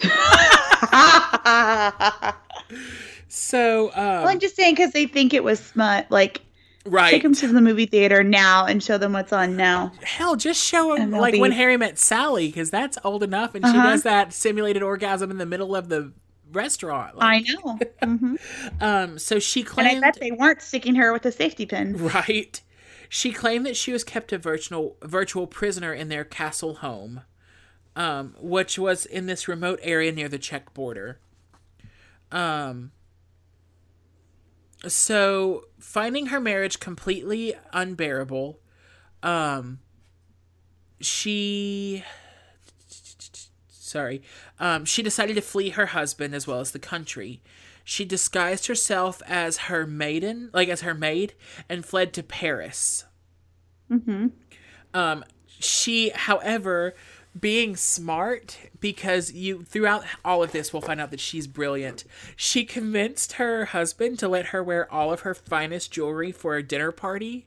So, 3.34 3.86
um, 3.94 3.94
well, 3.94 4.28
I'm 4.28 4.40
just 4.40 4.56
saying 4.56 4.74
because 4.74 4.92
they 4.92 5.06
think 5.06 5.32
it 5.32 5.42
was 5.42 5.58
smut. 5.58 6.06
Like, 6.10 6.42
right? 6.84 7.10
Take 7.10 7.22
them 7.22 7.32
to 7.36 7.48
the 7.48 7.62
movie 7.62 7.86
theater 7.86 8.22
now 8.22 8.66
and 8.66 8.82
show 8.82 8.98
them 8.98 9.14
what's 9.14 9.32
on 9.32 9.56
now. 9.56 9.90
Hell, 10.02 10.36
just 10.36 10.62
show 10.62 10.94
them 10.94 11.12
like 11.12 11.32
be... 11.32 11.40
when 11.40 11.52
Harry 11.52 11.78
met 11.78 11.98
Sally 11.98 12.48
because 12.48 12.70
that's 12.70 12.98
old 13.02 13.22
enough, 13.22 13.54
and 13.54 13.64
uh-huh. 13.64 13.72
she 13.72 13.78
does 13.78 14.02
that 14.02 14.34
simulated 14.34 14.82
orgasm 14.82 15.30
in 15.30 15.38
the 15.38 15.46
middle 15.46 15.74
of 15.74 15.88
the 15.88 16.12
restaurant. 16.52 17.16
Like. 17.16 17.26
I 17.26 17.52
know. 17.52 17.78
Mm-hmm. 18.02 18.34
um, 18.82 19.18
so 19.18 19.38
she 19.38 19.62
claimed. 19.62 19.88
And 19.88 20.04
I 20.04 20.08
bet 20.08 20.20
they 20.20 20.32
weren't 20.32 20.60
sticking 20.60 20.96
her 20.96 21.12
with 21.14 21.24
a 21.24 21.32
safety 21.32 21.64
pin. 21.64 21.96
Right. 21.96 22.60
She 23.08 23.32
claimed 23.32 23.64
that 23.64 23.76
she 23.76 23.92
was 23.92 24.04
kept 24.04 24.30
a 24.32 24.38
virtual 24.38 24.96
virtual 25.02 25.46
prisoner 25.46 25.94
in 25.94 26.10
their 26.10 26.24
castle 26.24 26.74
home, 26.74 27.22
um, 27.96 28.34
which 28.40 28.78
was 28.78 29.06
in 29.06 29.24
this 29.24 29.48
remote 29.48 29.78
area 29.82 30.12
near 30.12 30.28
the 30.28 30.38
Czech 30.38 30.74
border. 30.74 31.18
Um, 32.30 32.90
so 34.86 35.64
finding 35.78 36.26
her 36.26 36.40
marriage 36.40 36.80
completely 36.80 37.54
unbearable 37.72 38.58
um 39.22 39.78
she 41.00 42.02
sorry 43.68 44.22
um 44.58 44.84
she 44.84 45.02
decided 45.02 45.34
to 45.34 45.42
flee 45.42 45.70
her 45.70 45.86
husband 45.86 46.34
as 46.34 46.46
well 46.46 46.60
as 46.60 46.72
the 46.72 46.78
country 46.78 47.40
she 47.84 48.04
disguised 48.04 48.66
herself 48.66 49.22
as 49.26 49.58
her 49.58 49.86
maiden 49.86 50.50
like 50.52 50.68
as 50.68 50.80
her 50.82 50.94
maid 50.94 51.34
and 51.68 51.84
fled 51.84 52.12
to 52.12 52.22
paris 52.22 53.04
mm-hmm. 53.90 54.28
um 54.94 55.24
she 55.58 56.10
however 56.10 56.94
being 57.38 57.76
smart 57.76 58.58
because 58.78 59.32
you 59.32 59.62
throughout 59.62 60.04
all 60.24 60.42
of 60.42 60.52
this 60.52 60.72
we'll 60.72 60.82
find 60.82 61.00
out 61.00 61.10
that 61.10 61.20
she's 61.20 61.46
brilliant. 61.46 62.04
She 62.36 62.64
convinced 62.64 63.34
her 63.34 63.66
husband 63.66 64.18
to 64.18 64.28
let 64.28 64.46
her 64.46 64.62
wear 64.62 64.92
all 64.92 65.12
of 65.12 65.20
her 65.20 65.34
finest 65.34 65.90
jewelry 65.92 66.30
for 66.32 66.56
a 66.56 66.62
dinner 66.62 66.92
party. 66.92 67.46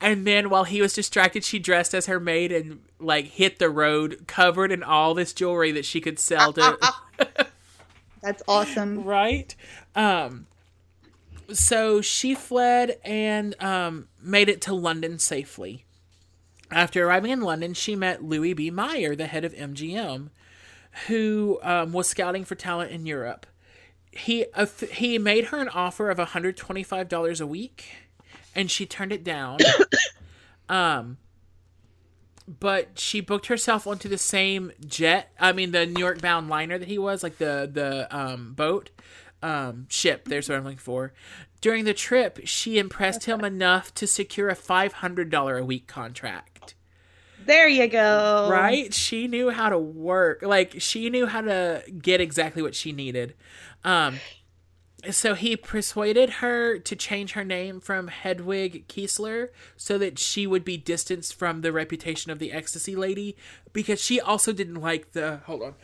And 0.00 0.26
then 0.26 0.50
while 0.50 0.64
he 0.64 0.80
was 0.80 0.92
distracted, 0.92 1.44
she 1.44 1.60
dressed 1.60 1.94
as 1.94 2.06
her 2.06 2.18
maid 2.18 2.50
and 2.50 2.80
like 2.98 3.26
hit 3.26 3.58
the 3.58 3.70
road 3.70 4.24
covered 4.26 4.72
in 4.72 4.82
all 4.82 5.14
this 5.14 5.32
jewelry 5.32 5.72
that 5.72 5.84
she 5.84 6.00
could 6.00 6.18
sell 6.18 6.52
to 6.54 6.78
That's 8.22 8.42
awesome. 8.46 9.02
Right? 9.02 9.54
Um 9.96 10.46
so 11.52 12.00
she 12.00 12.34
fled 12.34 12.98
and 13.04 13.60
um 13.60 14.08
made 14.22 14.48
it 14.48 14.60
to 14.62 14.74
London 14.74 15.18
safely. 15.18 15.86
After 16.72 17.06
arriving 17.06 17.30
in 17.30 17.40
London, 17.40 17.74
she 17.74 17.94
met 17.94 18.24
Louis 18.24 18.54
B. 18.54 18.70
Mayer, 18.70 19.14
the 19.14 19.26
head 19.26 19.44
of 19.44 19.54
MGM, 19.54 20.30
who 21.06 21.58
um, 21.62 21.92
was 21.92 22.08
scouting 22.08 22.44
for 22.44 22.54
talent 22.54 22.90
in 22.90 23.06
Europe. 23.06 23.46
He 24.10 24.46
uh, 24.54 24.66
he 24.90 25.18
made 25.18 25.46
her 25.46 25.58
an 25.58 25.68
offer 25.68 26.10
of 26.10 26.18
$125 26.18 27.40
a 27.40 27.46
week, 27.46 27.84
and 28.54 28.70
she 28.70 28.86
turned 28.86 29.12
it 29.12 29.24
down. 29.24 29.58
um, 30.68 31.18
but 32.46 32.98
she 32.98 33.20
booked 33.20 33.46
herself 33.46 33.86
onto 33.86 34.08
the 34.08 34.18
same 34.18 34.72
jet. 34.84 35.32
I 35.38 35.52
mean, 35.52 35.72
the 35.72 35.86
New 35.86 36.00
York 36.00 36.20
bound 36.20 36.48
liner 36.48 36.78
that 36.78 36.88
he 36.88 36.98
was, 36.98 37.22
like 37.22 37.38
the 37.38 37.70
the 37.72 38.14
um, 38.14 38.52
boat 38.54 38.90
um, 39.42 39.86
ship. 39.88 40.26
There's 40.26 40.48
what 40.48 40.58
I'm 40.58 40.64
looking 40.64 40.78
for. 40.78 41.12
During 41.60 41.84
the 41.84 41.94
trip, 41.94 42.40
she 42.44 42.78
impressed 42.78 43.24
him 43.24 43.44
enough 43.44 43.94
to 43.94 44.06
secure 44.06 44.48
a 44.48 44.56
$500 44.56 45.60
a 45.60 45.64
week 45.64 45.86
contract. 45.86 46.51
There 47.44 47.68
you 47.68 47.86
go. 47.88 48.48
Right? 48.50 48.92
She 48.92 49.28
knew 49.28 49.50
how 49.50 49.68
to 49.68 49.78
work. 49.78 50.42
Like 50.42 50.80
she 50.80 51.10
knew 51.10 51.26
how 51.26 51.42
to 51.42 51.82
get 52.00 52.20
exactly 52.20 52.62
what 52.62 52.74
she 52.74 52.92
needed. 52.92 53.34
Um 53.84 54.16
so 55.10 55.34
he 55.34 55.56
persuaded 55.56 56.30
her 56.34 56.78
to 56.78 56.94
change 56.94 57.32
her 57.32 57.44
name 57.44 57.80
from 57.80 58.06
Hedwig 58.06 58.86
Kiesler 58.86 59.48
so 59.76 59.98
that 59.98 60.18
she 60.18 60.46
would 60.46 60.64
be 60.64 60.76
distanced 60.76 61.34
from 61.34 61.62
the 61.62 61.72
reputation 61.72 62.30
of 62.30 62.38
the 62.38 62.52
ecstasy 62.52 62.94
lady 62.94 63.36
because 63.72 64.00
she 64.00 64.20
also 64.20 64.52
didn't 64.52 64.80
like 64.80 65.10
the 65.10 65.40
hold 65.46 65.62
on 65.62 65.74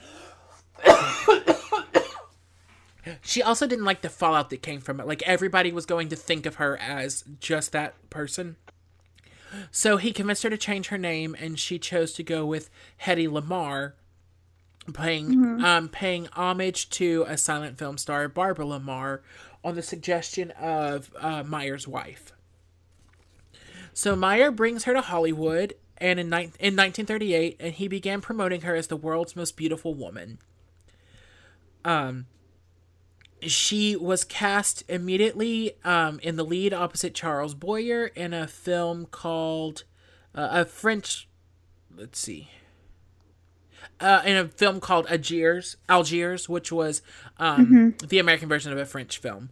she 3.23 3.43
also 3.43 3.67
didn't 3.67 3.85
like 3.85 4.03
the 4.03 4.09
fallout 4.09 4.51
that 4.51 4.63
came 4.63 4.81
from 4.81 5.01
it. 5.01 5.07
Like 5.07 5.23
everybody 5.23 5.73
was 5.73 5.87
going 5.87 6.09
to 6.11 6.17
think 6.17 6.47
of 6.47 6.57
her 6.57 6.77
as 6.79 7.25
just 7.41 7.73
that 7.73 7.95
person. 8.11 8.57
So 9.71 9.97
he 9.97 10.13
convinced 10.13 10.43
her 10.43 10.51
to 10.51 10.59
change 10.59 10.89
her 10.89 10.99
name, 10.99 11.37
and 11.39 11.59
she 11.59 11.79
chose 11.79 12.13
to 12.15 12.23
go 12.23 12.45
with 12.45 12.71
Hedy 13.03 13.29
Lamarr, 13.29 13.93
paying 14.93 15.29
mm-hmm. 15.29 15.65
um, 15.65 15.89
paying 15.89 16.29
homage 16.33 16.91
to 16.91 17.25
a 17.29 17.37
silent 17.37 17.79
film 17.79 17.99
star 17.99 18.29
Barbara 18.29 18.67
Lamar, 18.67 19.23
on 19.65 19.75
the 19.75 19.83
suggestion 19.83 20.51
of 20.53 21.11
uh, 21.19 21.43
Mayer's 21.43 21.87
wife. 21.87 22.33
So 23.93 24.15
Mayer 24.15 24.53
brings 24.53 24.85
her 24.85 24.95
to 24.95 25.01
Hollywood, 25.01 25.75
and 25.97 26.21
in, 26.21 26.31
ni- 26.31 26.53
in 26.61 26.77
1938, 26.77 27.57
and 27.59 27.75
he 27.75 27.89
began 27.89 28.21
promoting 28.21 28.61
her 28.61 28.77
as 28.77 28.87
the 28.87 28.97
world's 28.97 29.35
most 29.35 29.57
beautiful 29.57 29.93
woman. 29.93 30.39
Um, 31.85 32.27
she 33.43 33.97
was 33.97 34.25
cast 34.25 34.83
immediately 34.89 35.75
um, 35.85 36.19
in 36.23 36.37
the 36.37 36.45
lead 36.45 36.73
opposite 36.73 37.15
Charles 37.15 37.55
Boyer 37.55 38.07
in 38.07 38.35
a 38.35 38.47
film 38.47 39.07
called 39.07 39.85
uh, 40.35 40.49
a 40.51 40.65
French. 40.65 41.29
Let's 41.95 42.19
see. 42.19 42.51
Uh, 44.01 44.23
in 44.25 44.37
a 44.37 44.49
film 44.49 44.81
called 44.81 45.07
Algiers, 45.09 45.77
Algiers, 45.89 46.49
which 46.49 46.71
was 46.71 47.03
um, 47.39 47.67
mm-hmm. 47.67 48.07
the 48.07 48.19
American 48.19 48.49
version 48.49 48.73
of 48.73 48.79
a 48.79 48.87
French 48.87 49.19
film. 49.19 49.51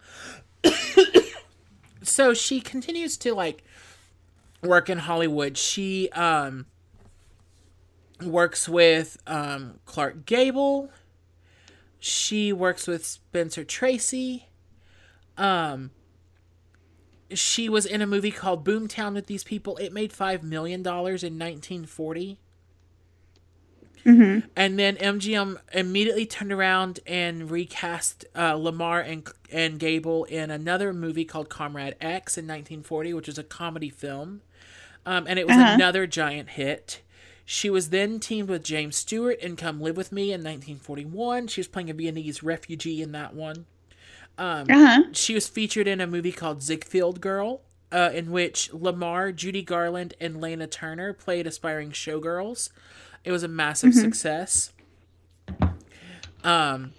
so 2.02 2.32
she 2.32 2.60
continues 2.60 3.16
to 3.18 3.34
like 3.34 3.64
work 4.62 4.88
in 4.88 4.98
Hollywood. 4.98 5.56
She 5.56 6.08
um, 6.10 6.66
works 8.22 8.68
with 8.68 9.16
um, 9.26 9.80
Clark 9.84 10.26
Gable 10.26 10.90
she 12.06 12.52
works 12.52 12.86
with 12.86 13.04
Spencer 13.04 13.64
Tracy. 13.64 14.46
Um, 15.36 15.90
she 17.34 17.68
was 17.68 17.84
in 17.84 18.00
a 18.00 18.06
movie 18.06 18.30
called 18.30 18.64
Boomtown 18.64 19.14
with 19.14 19.26
these 19.26 19.42
people. 19.42 19.76
It 19.78 19.92
made 19.92 20.12
five 20.12 20.44
million 20.44 20.82
dollars 20.84 21.24
in 21.24 21.34
1940. 21.34 22.38
Mm-hmm. 24.04 24.46
And 24.54 24.78
then 24.78 24.94
MGM 24.96 25.56
immediately 25.72 26.26
turned 26.26 26.52
around 26.52 27.00
and 27.08 27.50
recast 27.50 28.24
uh, 28.36 28.54
Lamarr 28.54 29.04
and 29.04 29.28
and 29.50 29.80
Gable 29.80 30.24
in 30.26 30.52
another 30.52 30.92
movie 30.92 31.24
called 31.24 31.48
Comrade 31.48 31.96
X 32.00 32.38
in 32.38 32.44
1940, 32.44 33.14
which 33.14 33.28
is 33.28 33.36
a 33.36 33.42
comedy 33.42 33.90
film, 33.90 34.42
um, 35.04 35.26
and 35.26 35.40
it 35.40 35.46
was 35.48 35.56
uh-huh. 35.56 35.72
another 35.74 36.06
giant 36.06 36.50
hit. 36.50 37.02
She 37.48 37.70
was 37.70 37.90
then 37.90 38.18
teamed 38.18 38.48
with 38.48 38.64
James 38.64 38.96
Stewart 38.96 39.38
in 39.38 39.54
Come 39.54 39.80
Live 39.80 39.96
With 39.96 40.10
Me 40.10 40.32
in 40.32 40.40
1941. 40.40 41.46
She 41.46 41.60
was 41.60 41.68
playing 41.68 41.88
a 41.88 41.94
Viennese 41.94 42.42
refugee 42.42 43.00
in 43.00 43.12
that 43.12 43.34
one. 43.34 43.66
Um, 44.36 44.66
uh-huh. 44.68 45.04
She 45.12 45.32
was 45.32 45.48
featured 45.48 45.86
in 45.86 46.00
a 46.00 46.08
movie 46.08 46.32
called 46.32 46.60
Ziegfeld 46.60 47.20
Girl, 47.20 47.60
uh, 47.92 48.10
in 48.12 48.32
which 48.32 48.72
Lamarr, 48.72 49.32
Judy 49.32 49.62
Garland, 49.62 50.14
and 50.20 50.40
Lana 50.40 50.66
Turner 50.66 51.12
played 51.12 51.46
aspiring 51.46 51.92
showgirls. 51.92 52.70
It 53.22 53.30
was 53.30 53.44
a 53.44 53.48
massive 53.48 53.90
mm-hmm. 53.90 54.00
success. 54.00 54.72
Um, 56.42 56.94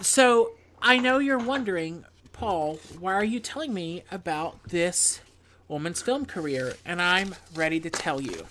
so 0.00 0.54
I 0.82 0.98
know 0.98 1.20
you're 1.20 1.38
wondering, 1.38 2.04
Paul, 2.32 2.80
why 2.98 3.14
are 3.14 3.24
you 3.24 3.38
telling 3.38 3.72
me 3.72 4.02
about 4.10 4.64
this 4.64 5.20
woman's 5.68 6.02
film 6.02 6.26
career? 6.26 6.74
And 6.84 7.00
I'm 7.00 7.36
ready 7.54 7.78
to 7.78 7.90
tell 7.90 8.20
you. 8.20 8.46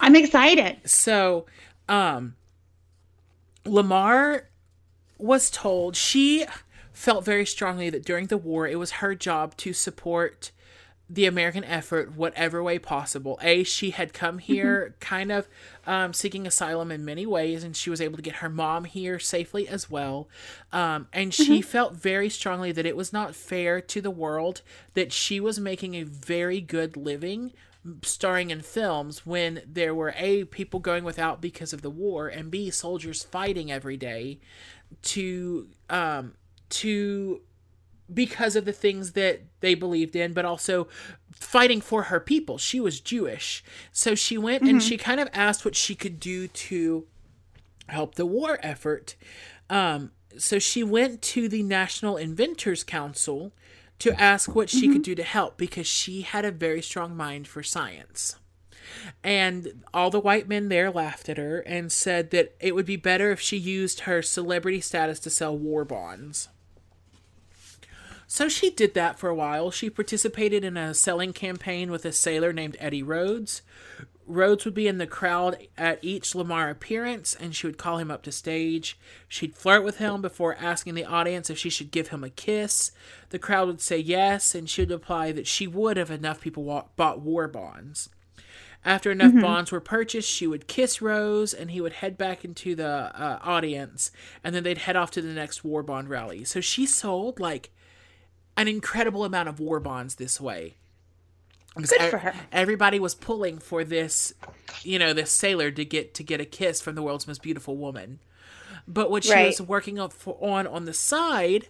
I'm 0.00 0.16
excited. 0.16 0.78
So, 0.84 1.46
um, 1.88 2.34
Lamarr 3.64 4.44
was 5.18 5.50
told 5.50 5.96
she 5.96 6.46
felt 6.92 7.24
very 7.24 7.46
strongly 7.46 7.90
that 7.90 8.04
during 8.04 8.26
the 8.26 8.38
war 8.38 8.66
it 8.66 8.78
was 8.78 8.92
her 8.92 9.14
job 9.14 9.56
to 9.58 9.72
support 9.72 10.50
the 11.12 11.26
American 11.26 11.64
effort 11.64 12.14
whatever 12.14 12.62
way 12.62 12.78
possible. 12.78 13.36
A, 13.42 13.64
she 13.64 13.90
had 13.90 14.12
come 14.12 14.38
here 14.38 14.94
kind 15.00 15.32
of 15.32 15.48
um, 15.84 16.12
seeking 16.12 16.46
asylum 16.46 16.92
in 16.92 17.04
many 17.04 17.26
ways, 17.26 17.64
and 17.64 17.74
she 17.74 17.90
was 17.90 18.00
able 18.00 18.16
to 18.16 18.22
get 18.22 18.36
her 18.36 18.48
mom 18.48 18.84
here 18.84 19.18
safely 19.18 19.66
as 19.66 19.90
well. 19.90 20.28
Um, 20.72 21.08
and 21.12 21.34
she 21.34 21.62
felt 21.62 21.94
very 21.94 22.28
strongly 22.28 22.70
that 22.70 22.86
it 22.86 22.96
was 22.96 23.12
not 23.12 23.34
fair 23.34 23.80
to 23.80 24.00
the 24.00 24.10
world 24.10 24.62
that 24.94 25.12
she 25.12 25.40
was 25.40 25.58
making 25.58 25.96
a 25.96 26.04
very 26.04 26.60
good 26.60 26.96
living 26.96 27.52
starring 28.02 28.50
in 28.50 28.60
films 28.60 29.24
when 29.24 29.62
there 29.66 29.94
were 29.94 30.14
A, 30.16 30.44
people 30.44 30.80
going 30.80 31.04
without 31.04 31.40
because 31.40 31.72
of 31.72 31.82
the 31.82 31.90
war, 31.90 32.28
and 32.28 32.50
B, 32.50 32.70
soldiers 32.70 33.22
fighting 33.22 33.72
every 33.72 33.96
day 33.96 34.38
to, 35.02 35.68
um, 35.88 36.34
to 36.70 37.40
because 38.12 38.56
of 38.56 38.64
the 38.64 38.72
things 38.72 39.12
that 39.12 39.42
they 39.60 39.74
believed 39.74 40.16
in, 40.16 40.32
but 40.32 40.44
also 40.44 40.88
fighting 41.32 41.80
for 41.80 42.04
her 42.04 42.20
people. 42.20 42.58
She 42.58 42.80
was 42.80 43.00
Jewish. 43.00 43.62
So 43.92 44.14
she 44.14 44.36
went 44.36 44.62
and 44.62 44.82
she 44.82 44.96
kind 44.96 45.20
of 45.20 45.28
asked 45.32 45.64
what 45.64 45.76
she 45.76 45.94
could 45.94 46.18
do 46.18 46.48
to 46.48 47.06
help 47.86 48.16
the 48.16 48.26
war 48.26 48.58
effort. 48.62 49.14
Um, 49.68 50.10
so 50.36 50.58
she 50.58 50.82
went 50.82 51.22
to 51.22 51.48
the 51.48 51.62
National 51.62 52.16
Inventors 52.16 52.84
Council 52.84 53.52
to 54.00 54.20
ask 54.20 54.54
what 54.54 54.68
she 54.68 54.88
could 54.88 54.96
mm-hmm. 54.96 55.02
do 55.02 55.14
to 55.14 55.22
help 55.22 55.56
because 55.56 55.86
she 55.86 56.22
had 56.22 56.44
a 56.44 56.50
very 56.50 56.82
strong 56.82 57.16
mind 57.16 57.46
for 57.46 57.62
science. 57.62 58.36
And 59.22 59.84
all 59.94 60.10
the 60.10 60.20
white 60.20 60.48
men 60.48 60.68
there 60.68 60.90
laughed 60.90 61.28
at 61.28 61.38
her 61.38 61.60
and 61.60 61.92
said 61.92 62.30
that 62.30 62.54
it 62.58 62.74
would 62.74 62.86
be 62.86 62.96
better 62.96 63.30
if 63.30 63.40
she 63.40 63.56
used 63.56 64.00
her 64.00 64.22
celebrity 64.22 64.80
status 64.80 65.20
to 65.20 65.30
sell 65.30 65.56
war 65.56 65.84
bonds. 65.84 66.48
So 68.26 68.48
she 68.48 68.70
did 68.70 68.94
that 68.94 69.18
for 69.18 69.28
a 69.28 69.34
while. 69.34 69.70
She 69.70 69.90
participated 69.90 70.64
in 70.64 70.76
a 70.76 70.94
selling 70.94 71.32
campaign 71.32 71.90
with 71.90 72.04
a 72.04 72.12
sailor 72.12 72.52
named 72.52 72.76
Eddie 72.80 73.02
Rhodes. 73.02 73.62
Rhodes 74.30 74.64
would 74.64 74.74
be 74.74 74.86
in 74.86 74.98
the 74.98 75.06
crowd 75.06 75.66
at 75.76 75.98
each 76.02 76.32
Lamarr 76.32 76.70
appearance, 76.70 77.34
and 77.34 77.54
she 77.54 77.66
would 77.66 77.78
call 77.78 77.98
him 77.98 78.10
up 78.10 78.22
to 78.22 78.32
stage. 78.32 78.98
She'd 79.28 79.56
flirt 79.56 79.82
with 79.82 79.98
him 79.98 80.22
before 80.22 80.54
asking 80.54 80.94
the 80.94 81.04
audience 81.04 81.50
if 81.50 81.58
she 81.58 81.68
should 81.68 81.90
give 81.90 82.08
him 82.08 82.22
a 82.22 82.30
kiss. 82.30 82.92
The 83.30 83.38
crowd 83.38 83.66
would 83.66 83.80
say 83.80 83.98
yes, 83.98 84.54
and 84.54 84.70
she'd 84.70 84.90
reply 84.90 85.32
that 85.32 85.46
she 85.46 85.66
would 85.66 85.98
if 85.98 86.10
enough 86.10 86.40
people 86.40 86.88
bought 86.96 87.20
war 87.20 87.48
bonds. 87.48 88.08
After 88.84 89.10
enough 89.10 89.34
bonds 89.42 89.72
were 89.72 89.80
purchased, 89.80 90.30
she 90.30 90.46
would 90.46 90.66
kiss 90.66 91.02
Rhodes, 91.02 91.52
and 91.52 91.70
he 91.70 91.80
would 91.80 91.94
head 91.94 92.16
back 92.16 92.44
into 92.44 92.74
the 92.74 92.86
uh, 93.14 93.38
audience, 93.42 94.10
and 94.42 94.54
then 94.54 94.62
they'd 94.62 94.78
head 94.78 94.96
off 94.96 95.10
to 95.12 95.22
the 95.22 95.28
next 95.28 95.64
war 95.64 95.82
bond 95.82 96.08
rally. 96.08 96.44
So 96.44 96.60
she 96.60 96.86
sold 96.86 97.40
like 97.40 97.70
an 98.56 98.68
incredible 98.68 99.24
amount 99.24 99.48
of 99.48 99.60
war 99.60 99.80
bonds 99.80 100.14
this 100.14 100.40
way. 100.40 100.76
Good 101.76 102.10
for 102.10 102.18
her. 102.18 102.34
Everybody 102.52 102.98
was 102.98 103.14
pulling 103.14 103.58
for 103.58 103.84
this, 103.84 104.34
you 104.82 104.98
know, 104.98 105.12
this 105.12 105.30
sailor 105.30 105.70
to 105.70 105.84
get 105.84 106.14
to 106.14 106.22
get 106.22 106.40
a 106.40 106.44
kiss 106.44 106.80
from 106.80 106.94
the 106.94 107.02
world's 107.02 107.26
most 107.26 107.42
beautiful 107.42 107.76
woman. 107.76 108.18
But 108.88 109.10
what 109.10 109.24
she 109.24 109.32
Right. 109.32 109.46
was 109.46 109.62
working 109.62 109.98
on, 109.98 110.10
for, 110.10 110.36
on 110.40 110.66
on 110.66 110.84
the 110.84 110.92
side 110.94 111.68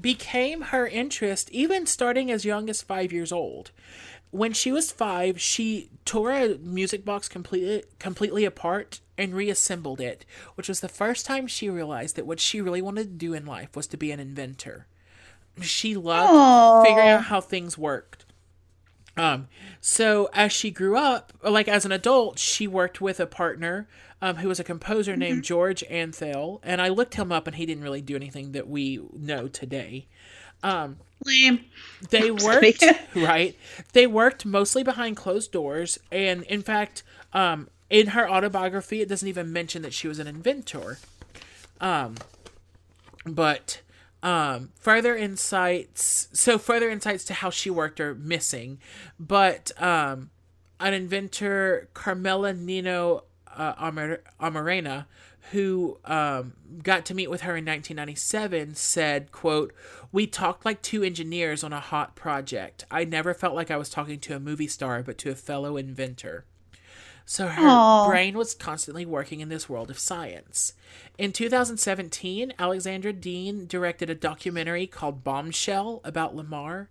became 0.00 0.60
her 0.62 0.86
interest, 0.86 1.50
even 1.50 1.86
starting 1.86 2.30
as 2.30 2.44
young 2.44 2.68
as 2.70 2.82
five 2.82 3.12
years 3.12 3.32
old. 3.32 3.70
When 4.30 4.52
she 4.52 4.72
was 4.72 4.90
five, 4.90 5.40
she 5.40 5.90
tore 6.04 6.32
a 6.32 6.58
music 6.58 7.04
box 7.04 7.28
completely 7.28 7.84
completely 7.98 8.44
apart 8.44 9.00
and 9.16 9.34
reassembled 9.34 10.00
it, 10.00 10.24
which 10.56 10.68
was 10.68 10.80
the 10.80 10.88
first 10.88 11.24
time 11.26 11.46
she 11.46 11.68
realized 11.70 12.16
that 12.16 12.26
what 12.26 12.40
she 12.40 12.60
really 12.60 12.82
wanted 12.82 13.04
to 13.04 13.26
do 13.26 13.32
in 13.34 13.46
life 13.46 13.76
was 13.76 13.86
to 13.88 13.96
be 13.96 14.10
an 14.10 14.18
inventor. 14.20 14.86
She 15.60 15.94
loved 15.94 16.30
Aw. 16.32 16.82
figuring 16.82 17.08
out 17.08 17.24
how 17.24 17.40
things 17.40 17.78
worked. 17.78 18.23
Um, 19.16 19.48
so 19.80 20.28
as 20.32 20.52
she 20.52 20.70
grew 20.70 20.96
up, 20.96 21.32
like 21.42 21.68
as 21.68 21.84
an 21.84 21.92
adult, 21.92 22.38
she 22.38 22.66
worked 22.66 23.00
with 23.00 23.20
a 23.20 23.26
partner 23.26 23.86
um, 24.20 24.36
who 24.36 24.48
was 24.48 24.58
a 24.58 24.64
composer 24.64 25.16
named 25.16 25.44
George 25.44 25.84
Antheil, 25.90 26.60
and 26.62 26.80
I 26.80 26.88
looked 26.88 27.14
him 27.14 27.30
up, 27.30 27.46
and 27.46 27.56
he 27.56 27.66
didn't 27.66 27.84
really 27.84 28.00
do 28.00 28.16
anything 28.16 28.52
that 28.52 28.68
we 28.68 29.00
know 29.12 29.48
today. 29.48 30.06
Lame. 31.24 31.64
They 32.10 32.30
worked 32.30 32.84
right. 33.14 33.56
They 33.92 34.06
worked 34.06 34.46
mostly 34.46 34.82
behind 34.82 35.16
closed 35.16 35.52
doors, 35.52 35.98
and 36.10 36.42
in 36.44 36.62
fact, 36.62 37.02
um, 37.32 37.68
in 37.90 38.08
her 38.08 38.28
autobiography, 38.28 39.02
it 39.02 39.08
doesn't 39.08 39.28
even 39.28 39.52
mention 39.52 39.82
that 39.82 39.92
she 39.92 40.08
was 40.08 40.18
an 40.18 40.26
inventor. 40.26 40.98
Um, 41.80 42.14
but 43.26 43.80
um, 44.24 44.70
further 44.74 45.14
insights. 45.14 46.28
So 46.32 46.58
further 46.58 46.90
insights 46.90 47.24
to 47.26 47.34
how 47.34 47.50
she 47.50 47.70
worked 47.70 48.00
are 48.00 48.14
missing, 48.14 48.78
but 49.20 49.70
um, 49.80 50.30
an 50.80 50.94
inventor, 50.94 51.90
Carmela 51.92 52.54
Nino 52.54 53.24
uh, 53.54 53.74
Amar- 53.78 54.22
Amarena, 54.40 55.04
who 55.52 55.98
um, 56.06 56.54
got 56.82 57.04
to 57.04 57.14
meet 57.14 57.30
with 57.30 57.42
her 57.42 57.50
in 57.50 57.66
1997, 57.66 58.74
said, 58.74 59.30
"quote 59.30 59.74
We 60.10 60.26
talked 60.26 60.64
like 60.64 60.80
two 60.80 61.02
engineers 61.02 61.62
on 61.62 61.74
a 61.74 61.80
hot 61.80 62.16
project. 62.16 62.86
I 62.90 63.04
never 63.04 63.34
felt 63.34 63.54
like 63.54 63.70
I 63.70 63.76
was 63.76 63.90
talking 63.90 64.18
to 64.20 64.34
a 64.34 64.40
movie 64.40 64.68
star, 64.68 65.02
but 65.02 65.18
to 65.18 65.30
a 65.30 65.36
fellow 65.36 65.76
inventor." 65.76 66.46
So 67.26 67.48
her 67.48 67.66
Aw. 67.66 68.06
brain 68.06 68.36
was 68.36 68.54
constantly 68.54 69.06
working 69.06 69.40
in 69.40 69.48
this 69.48 69.68
world 69.68 69.90
of 69.90 69.98
science. 69.98 70.74
In 71.16 71.32
2017, 71.32 72.52
Alexandra 72.58 73.12
Dean 73.12 73.66
directed 73.66 74.10
a 74.10 74.14
documentary 74.14 74.86
called 74.86 75.24
Bombshell 75.24 76.00
about 76.04 76.36
Lamarr, 76.36 76.88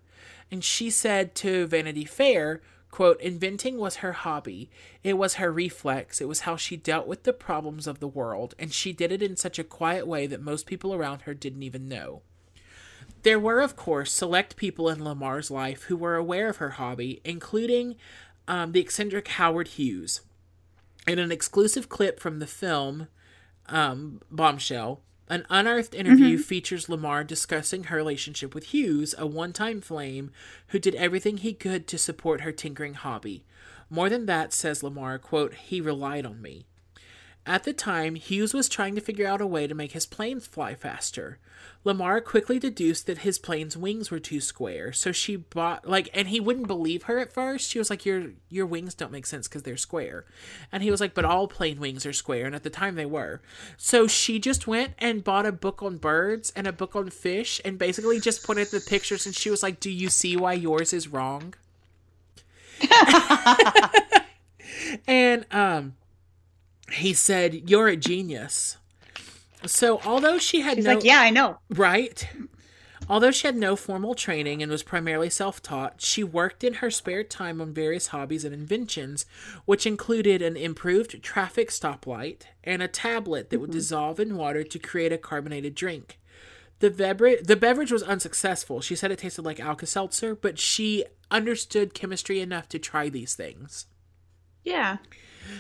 and 0.50 0.64
she 0.64 0.90
said 0.90 1.36
to 1.36 1.68
Vanity 1.68 2.06
Fair, 2.06 2.62
quote, 2.90 3.20
inventing 3.22 3.78
was 3.78 3.98
her 3.98 4.14
hobby. 4.14 4.70
It 5.04 5.18
was 5.18 5.36
her 5.36 5.52
reflex. 5.52 6.20
It 6.20 6.28
was 6.28 6.42
how 6.42 6.56
she 6.56 6.78
dealt 6.78 7.08
with 7.08 7.24
the 7.24 7.34
problems 7.34 7.88
of 7.88 8.00
the 8.00 8.08
world, 8.08 8.56
and 8.58 8.74
she 8.74 8.94
did 8.94 9.12
it 9.12 9.22
in 9.22 9.36
such 9.36 9.60
a 9.60 9.64
quiet 9.64 10.08
way 10.08 10.28
that 10.28 10.42
most 10.42 10.66
people 10.66 10.94
around 10.94 11.24
her 11.24 11.34
didn't 11.34 11.64
even 11.64 11.88
know. 11.88 12.22
There 13.24 13.40
were, 13.40 13.62
of 13.62 13.76
course, 13.76 14.12
select 14.12 14.58
people 14.58 14.90
in 14.90 15.00
Lamarr's 15.00 15.50
life 15.50 15.84
who 15.84 15.96
were 15.96 16.16
aware 16.16 16.50
of 16.50 16.58
her 16.58 16.72
hobby, 16.72 17.22
including 17.24 17.96
um, 18.48 18.72
the 18.72 18.80
eccentric 18.80 19.28
Howard 19.30 19.70
Hughes. 19.70 20.22
In 21.08 21.20
an 21.20 21.32
exclusive 21.32 21.90
clip 21.90 22.20
from 22.20 22.40
the 22.40 22.48
film 22.48 23.08
um, 23.68 24.22
Bombshell, 24.32 25.02
an 25.30 25.46
unearthed 25.50 25.96
interview 25.96 26.38
features 26.38 26.88
Lamarr 26.88 27.26
discussing 27.26 27.86
her 27.86 27.98
relationship 27.98 28.54
with 28.54 28.66
Hughes, 28.66 29.16
a 29.18 29.26
one 29.26 29.54
time 29.54 29.82
flame 29.82 30.32
who 30.68 30.80
did 30.80 30.96
everything 30.96 31.38
he 31.38 31.54
could 31.54 31.88
to 31.88 31.98
support 31.98 32.42
her 32.42 32.52
tinkering 32.52 32.94
hobby. 32.94 33.46
More 33.90 34.10
than 34.10 34.26
that, 34.26 34.54
says 34.54 34.82
Lamarr, 34.82 35.22
quote, 35.22 35.54
he 35.56 35.80
relied 35.82 36.26
on 36.26 36.42
me. 36.42 36.66
At 37.46 37.66
the 37.66 37.74
time, 37.74 38.16
Hughes 38.16 38.54
was 38.54 38.70
trying 38.70 38.96
to 38.96 39.02
figure 39.02 39.28
out 39.28 39.42
a 39.42 39.48
way 39.48 39.68
to 39.68 39.76
make 39.76 39.92
his 39.92 40.06
planes 40.06 40.48
fly 40.48 40.76
faster. 40.76 41.40
Lamarr 41.86 42.24
quickly 42.24 42.58
deduced 42.58 43.06
that 43.08 43.20
his 43.20 43.38
plane's 43.38 43.76
wings 43.76 44.10
were 44.10 44.20
too 44.20 44.40
square, 44.40 44.94
so 44.94 45.12
she 45.12 45.36
bought 45.36 45.86
like 45.86 46.10
and 46.14 46.30
he 46.30 46.40
wouldn't 46.40 46.68
believe 46.68 47.04
her 47.04 47.20
at 47.20 47.34
first. 47.34 47.70
She 47.70 47.78
was 47.78 47.90
like 47.90 48.06
your 48.06 48.32
your 48.50 48.66
wings 48.66 48.94
don't 48.94 49.12
make 49.12 49.26
sense 49.26 49.50
cuz 49.50 49.64
they're 49.64 49.76
square. 49.76 50.24
And 50.72 50.82
he 50.82 50.90
was 50.90 51.02
like 51.02 51.14
but 51.14 51.26
all 51.26 51.50
plane 51.50 51.82
wings 51.82 52.06
are 52.06 52.14
square 52.14 52.46
and 52.46 52.56
at 52.56 52.64
the 52.64 52.70
time 52.70 52.96
they 52.96 53.06
were. 53.06 53.42
So 53.76 54.08
she 54.08 54.40
just 54.40 54.66
went 54.66 54.94
and 54.98 55.26
bought 55.26 55.46
a 55.46 55.52
book 55.52 55.84
on 55.84 55.98
birds 55.98 56.54
and 56.56 56.66
a 56.66 56.72
book 56.72 56.96
on 56.96 57.10
fish 57.10 57.60
and 57.66 57.78
basically 57.78 58.22
just 58.22 58.46
pointed 58.46 58.70
the 58.72 58.80
pictures 58.80 59.26
and 59.26 59.36
she 59.36 59.50
was 59.50 59.62
like, 59.62 59.82
"Do 59.82 59.90
you 59.90 60.10
see 60.10 60.38
why 60.38 60.54
yours 60.54 60.94
is 60.94 61.10
wrong?" 61.10 61.54
and 65.08 65.46
um 65.52 65.96
he 66.92 67.14
said, 67.14 67.70
"You're 67.70 67.88
a 67.88 67.96
genius." 67.96 68.78
So, 69.66 70.02
although 70.06 70.38
she 70.38 70.62
had 70.62 70.76
She's 70.76 70.86
no 70.86 70.96
like, 70.96 71.04
yeah, 71.04 71.22
I 71.22 71.30
know. 71.30 71.58
right, 71.70 72.28
although 73.08 73.32
she 73.32 73.48
had 73.48 73.56
no 73.56 73.76
formal 73.76 74.14
training 74.14 74.62
and 74.62 74.70
was 74.72 74.84
primarily 74.84 75.30
self-taught, 75.30 76.02
she 76.02 76.24
worked 76.24 76.64
in 76.64 76.76
her 76.76 76.92
spare 76.92 77.24
time 77.24 77.62
on 77.62 77.74
various 77.74 78.08
hobbies 78.08 78.44
and 78.44 78.54
inventions, 78.54 79.26
which 79.66 79.88
included 79.88 80.42
an 80.42 80.58
improved 80.58 81.24
traffic 81.24 81.70
stoplight 81.70 82.42
and 82.64 82.84
a 82.84 82.90
tablet 82.90 83.50
that 83.50 83.60
would 83.60 83.70
mm-hmm. 83.70 83.80
dissolve 83.80 84.20
in 84.20 84.36
water 84.36 84.64
to 84.64 84.80
create 84.80 85.14
a 85.14 85.18
carbonated 85.18 85.76
drink. 85.76 86.20
The 86.80 86.90
beverage, 86.90 87.46
the 87.46 87.56
beverage 87.56 87.94
was 87.94 88.04
unsuccessful. 88.04 88.82
She 88.82 88.98
said 88.98 89.12
it 89.12 89.20
tasted 89.20 89.44
like 89.44 89.62
Alka-Seltzer, 89.62 90.36
but 90.36 90.60
she 90.60 91.06
understood 91.32 91.94
chemistry 91.94 92.42
enough 92.42 92.68
to 92.70 92.80
try 92.80 93.08
these 93.08 93.36
things. 93.36 93.86
Yeah. 94.66 94.98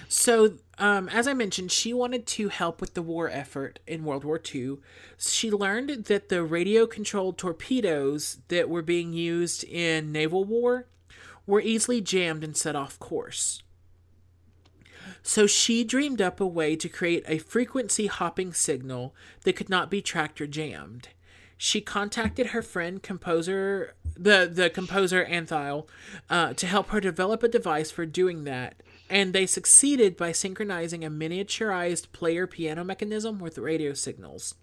So, 0.09 0.55
um, 0.77 1.07
as 1.09 1.27
I 1.27 1.33
mentioned, 1.33 1.71
she 1.71 1.93
wanted 1.93 2.25
to 2.27 2.49
help 2.49 2.81
with 2.81 2.93
the 2.93 3.01
war 3.01 3.29
effort 3.29 3.79
in 3.85 4.03
World 4.03 4.23
War 4.23 4.41
II. 4.53 4.77
She 5.17 5.51
learned 5.51 6.05
that 6.05 6.29
the 6.29 6.43
radio 6.43 6.87
controlled 6.87 7.37
torpedoes 7.37 8.39
that 8.47 8.69
were 8.69 8.81
being 8.81 9.13
used 9.13 9.63
in 9.63 10.11
naval 10.11 10.43
war 10.43 10.87
were 11.45 11.61
easily 11.61 12.01
jammed 12.01 12.43
and 12.43 12.57
set 12.57 12.75
off 12.75 12.97
course. 12.97 13.61
So 15.21 15.47
she 15.47 15.83
dreamed 15.83 16.21
up 16.21 16.41
a 16.41 16.47
way 16.47 16.75
to 16.75 16.89
create 16.89 17.23
a 17.27 17.37
frequency 17.37 18.07
hopping 18.07 18.51
signal 18.51 19.13
that 19.43 19.55
could 19.55 19.69
not 19.69 19.91
be 19.91 20.01
tracked 20.01 20.41
or 20.41 20.47
jammed. 20.47 21.09
She 21.55 21.81
contacted 21.81 22.47
her 22.47 22.61
friend, 22.61 23.01
composer 23.01 23.93
the 24.15 24.49
the 24.51 24.69
composer 24.69 25.23
Antheil, 25.25 25.87
uh, 26.29 26.53
to 26.55 26.67
help 26.67 26.89
her 26.89 26.99
develop 26.99 27.41
a 27.41 27.47
device 27.47 27.89
for 27.89 28.05
doing 28.05 28.43
that. 28.43 28.81
And 29.13 29.31
they 29.31 29.45
succeeded 29.45 30.17
by 30.17 30.31
synchronizing 30.31 31.05
a 31.05 31.09
miniaturized 31.11 32.11
player 32.13 32.47
piano 32.47 32.83
mechanism 32.83 33.37
with 33.37 33.59
radio 33.59 33.93
signals. 33.93 34.55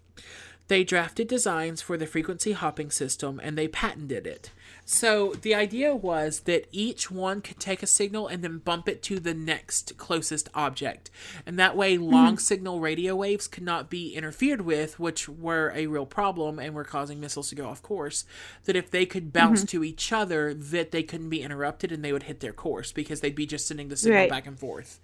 They 0.71 0.85
drafted 0.85 1.27
designs 1.27 1.81
for 1.81 1.97
the 1.97 2.07
frequency 2.07 2.53
hopping 2.53 2.91
system 2.91 3.41
and 3.43 3.57
they 3.57 3.67
patented 3.67 4.25
it. 4.25 4.51
So 4.85 5.33
the 5.41 5.53
idea 5.53 5.93
was 5.93 6.39
that 6.41 6.65
each 6.71 7.11
one 7.11 7.41
could 7.41 7.59
take 7.59 7.83
a 7.83 7.87
signal 7.87 8.29
and 8.29 8.41
then 8.41 8.59
bump 8.59 8.87
it 8.87 9.03
to 9.03 9.19
the 9.19 9.33
next 9.33 9.97
closest 9.97 10.47
object. 10.55 11.11
And 11.45 11.59
that 11.59 11.75
way, 11.75 11.97
long 11.97 12.37
signal 12.37 12.79
radio 12.79 13.17
waves 13.17 13.49
could 13.49 13.65
not 13.65 13.89
be 13.89 14.15
interfered 14.15 14.61
with, 14.61 14.97
which 14.97 15.27
were 15.27 15.73
a 15.75 15.87
real 15.87 16.05
problem 16.05 16.57
and 16.57 16.73
were 16.73 16.85
causing 16.85 17.19
missiles 17.19 17.49
to 17.49 17.55
go 17.55 17.67
off 17.67 17.81
course. 17.81 18.23
That 18.63 18.77
if 18.77 18.89
they 18.89 19.05
could 19.05 19.33
bounce 19.33 19.65
to 19.65 19.83
each 19.83 20.13
other, 20.13 20.53
that 20.53 20.91
they 20.91 21.03
couldn't 21.03 21.31
be 21.31 21.41
interrupted 21.41 21.91
and 21.91 22.01
they 22.01 22.13
would 22.13 22.23
hit 22.23 22.39
their 22.39 22.53
course 22.53 22.93
because 22.93 23.19
they'd 23.19 23.35
be 23.35 23.45
just 23.45 23.67
sending 23.67 23.89
the 23.89 23.97
signal 23.97 24.21
Right. 24.21 24.29
back 24.29 24.47
and 24.47 24.57
forth. 24.57 25.01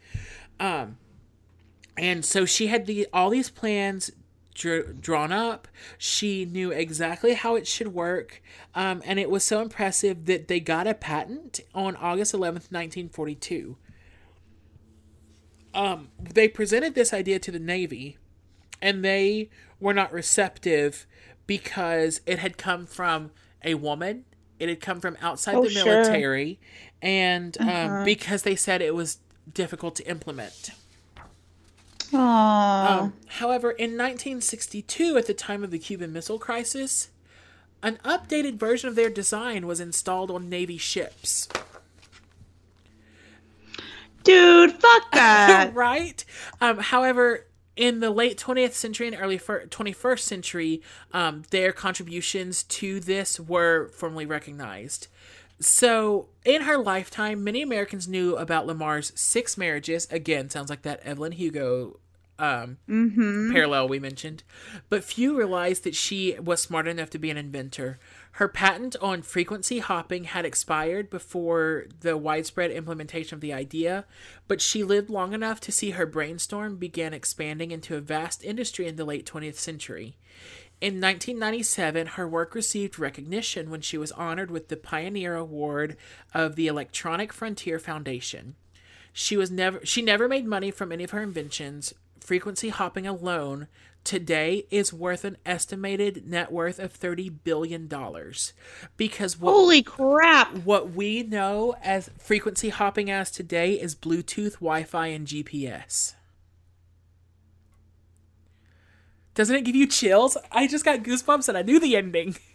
Um, 0.62 0.98
and 1.98 2.24
so 2.24 2.46
she 2.46 2.68
had 2.68 2.86
the 2.86 3.08
all 3.12 3.30
these 3.30 3.50
plans 3.50 4.12
dr- 4.58 5.00
drawn 5.02 5.32
up. 5.32 5.68
She 5.98 6.44
knew 6.46 6.72
exactly 6.72 7.34
how 7.34 7.56
it 7.56 7.68
should 7.68 7.94
work, 7.94 8.42
um, 8.76 9.02
and 9.06 9.20
it 9.20 9.30
was 9.30 9.44
so 9.44 9.62
impressive 9.62 10.26
that 10.26 10.48
they 10.48 10.60
got 10.60 10.88
a 10.88 10.94
patent 10.94 11.60
on 11.74 11.96
August 11.96 12.34
eleventh, 12.34 12.72
nineteen 12.72 13.08
forty 13.10 13.36
two. 13.36 13.78
Um, 15.74 16.10
they 16.20 16.48
presented 16.48 16.96
this 16.96 17.14
idea 17.14 17.40
to 17.40 17.52
the 17.52 17.60
Navy, 17.60 18.18
and 18.82 19.04
they 19.06 19.50
were 19.80 19.94
not 19.94 20.12
receptive 20.12 21.06
because 21.46 22.20
it 22.26 22.40
had 22.40 22.58
come 22.58 22.86
from 22.86 23.32
a 23.64 23.76
woman. 23.76 24.26
It 24.60 24.70
had 24.70 24.82
come 24.82 25.00
from 25.00 25.18
outside 25.22 25.56
Oh, 25.56 25.64
the 25.66 25.70
sure. 25.70 25.86
military, 25.86 26.60
and 27.02 27.56
um, 27.60 27.68
Uh-huh. 27.70 28.04
because 28.06 28.42
they 28.42 28.56
said 28.56 28.82
it 28.82 28.96
was 28.96 29.20
difficult 29.54 29.96
to 29.98 30.08
implement. 30.10 30.72
Um, 32.14 33.14
however, 33.28 33.72
in 33.72 33.92
1962, 33.92 35.18
at 35.18 35.28
the 35.28 35.34
time 35.34 35.64
of 35.64 35.72
the 35.72 35.80
Cuban 35.80 36.14
Missile 36.14 36.40
Crisis, 36.40 37.10
an 37.84 38.00
updated 38.04 38.56
version 38.56 38.90
of 38.90 38.96
their 38.96 39.10
design 39.10 39.68
was 39.68 39.80
installed 39.80 40.32
on 40.32 40.50
Navy 40.50 40.78
ships. 40.78 41.48
Dude, 44.24 44.72
fuck 44.74 45.12
that. 45.14 45.72
right? 45.74 46.24
Um, 46.60 46.80
however, 46.80 47.46
in 47.76 48.00
the 48.00 48.10
late 48.10 48.38
20th 48.38 48.74
century 48.74 49.08
and 49.08 49.16
early 49.20 49.38
fir- 49.38 49.68
21st 49.68 50.20
century, 50.20 50.82
um, 51.14 51.44
their 51.52 51.72
contributions 51.72 52.64
to 52.64 53.00
this 53.00 53.40
were 53.40 53.90
formally 53.90 54.26
recognized. 54.26 55.08
So, 55.60 56.28
in 56.46 56.64
her 56.64 56.78
lifetime, 56.78 57.44
many 57.44 57.62
Americans 57.62 58.08
knew 58.08 58.36
about 58.36 58.68
Lamarr's 58.68 59.12
six 59.16 59.58
marriages. 59.58 60.08
Again, 60.12 60.50
sounds 60.50 60.70
like 60.70 60.84
that 60.84 61.00
Evelyn 61.02 61.32
Hugo 61.32 62.00
um, 62.40 62.78
mm-hmm. 62.88 63.52
parallel 63.52 63.88
we 63.88 64.00
mentioned, 64.00 64.44
but 64.90 65.04
few 65.04 65.36
realized 65.36 65.84
that 65.84 65.96
she 65.96 66.38
was 66.40 66.62
smart 66.62 66.88
enough 66.88 67.10
to 67.12 67.20
be 67.20 67.32
an 67.32 67.38
inventor. 67.38 67.98
Her 68.34 68.48
patent 68.48 68.96
on 69.02 69.24
frequency 69.24 69.80
hopping 69.80 70.26
had 70.26 70.46
expired 70.46 71.10
before 71.10 71.88
the 72.02 72.16
widespread 72.16 72.70
implementation 72.70 73.36
of 73.36 73.42
the 73.42 73.54
idea, 73.54 74.06
but 74.48 74.62
she 74.62 74.84
lived 74.84 75.10
long 75.10 75.34
enough 75.34 75.60
to 75.62 75.72
see 75.72 75.92
her 75.92 76.06
brainstorm 76.06 76.78
began 76.78 77.14
expanding 77.14 77.72
into 77.72 77.96
a 77.96 78.02
vast 78.02 78.44
industry 78.44 78.86
in 78.86 78.96
the 78.96 79.06
late 79.06 79.26
20th 79.26 79.56
century. 79.56 80.18
In 80.80 81.02
1997, 81.02 82.08
her 82.08 82.28
work 82.28 82.54
received 82.54 83.00
recognition 83.00 83.72
when 83.72 83.82
she 83.82 83.98
was 83.98 84.12
honored 84.12 84.52
with 84.52 84.68
the 84.68 84.78
Pioneer 84.78 85.36
Award 85.36 85.98
of 86.36 86.56
the 86.56 86.68
Electronic 86.68 87.34
Frontier 87.34 87.80
Foundation. 87.80 88.56
She 89.12 89.36
was 89.36 89.50
never 89.50 89.84
she 89.84 90.04
never 90.04 90.28
made 90.28 90.46
money 90.46 90.70
from 90.70 90.92
any 90.92 91.04
of 91.04 91.10
her 91.10 91.24
inventions. 91.24 91.96
Frequency 92.20 92.70
hopping 92.70 93.08
alone 93.08 93.68
today 94.04 94.68
is 94.70 94.94
worth 94.94 95.26
an 95.26 95.38
estimated 95.48 96.28
net 96.28 96.52
worth 96.52 96.78
of 96.78 96.92
30 96.92 97.30
billion 97.30 97.88
dollars. 97.88 98.54
Because 98.98 99.40
what 99.40 99.54
Holy 99.54 99.82
crap. 99.82 100.54
what 100.58 100.92
we 100.92 101.24
know 101.24 101.76
as 101.82 102.12
frequency 102.20 102.70
hopping 102.70 103.10
as 103.10 103.32
today 103.32 103.74
is 103.74 103.96
Bluetooth, 103.96 104.54
Wi-Fi 104.60 105.08
and 105.08 105.26
GPS. 105.26 106.14
Doesn't 109.38 109.56
it 109.56 109.66
give 109.66 109.76
you 109.76 109.86
chills? 109.86 110.36
I 110.52 110.66
just 110.66 110.84
got 110.84 111.04
goosebumps 111.04 111.48
and 111.48 111.56
I 111.56 111.62
knew 111.62 111.80
the 111.80 111.96
ending. 111.96 112.36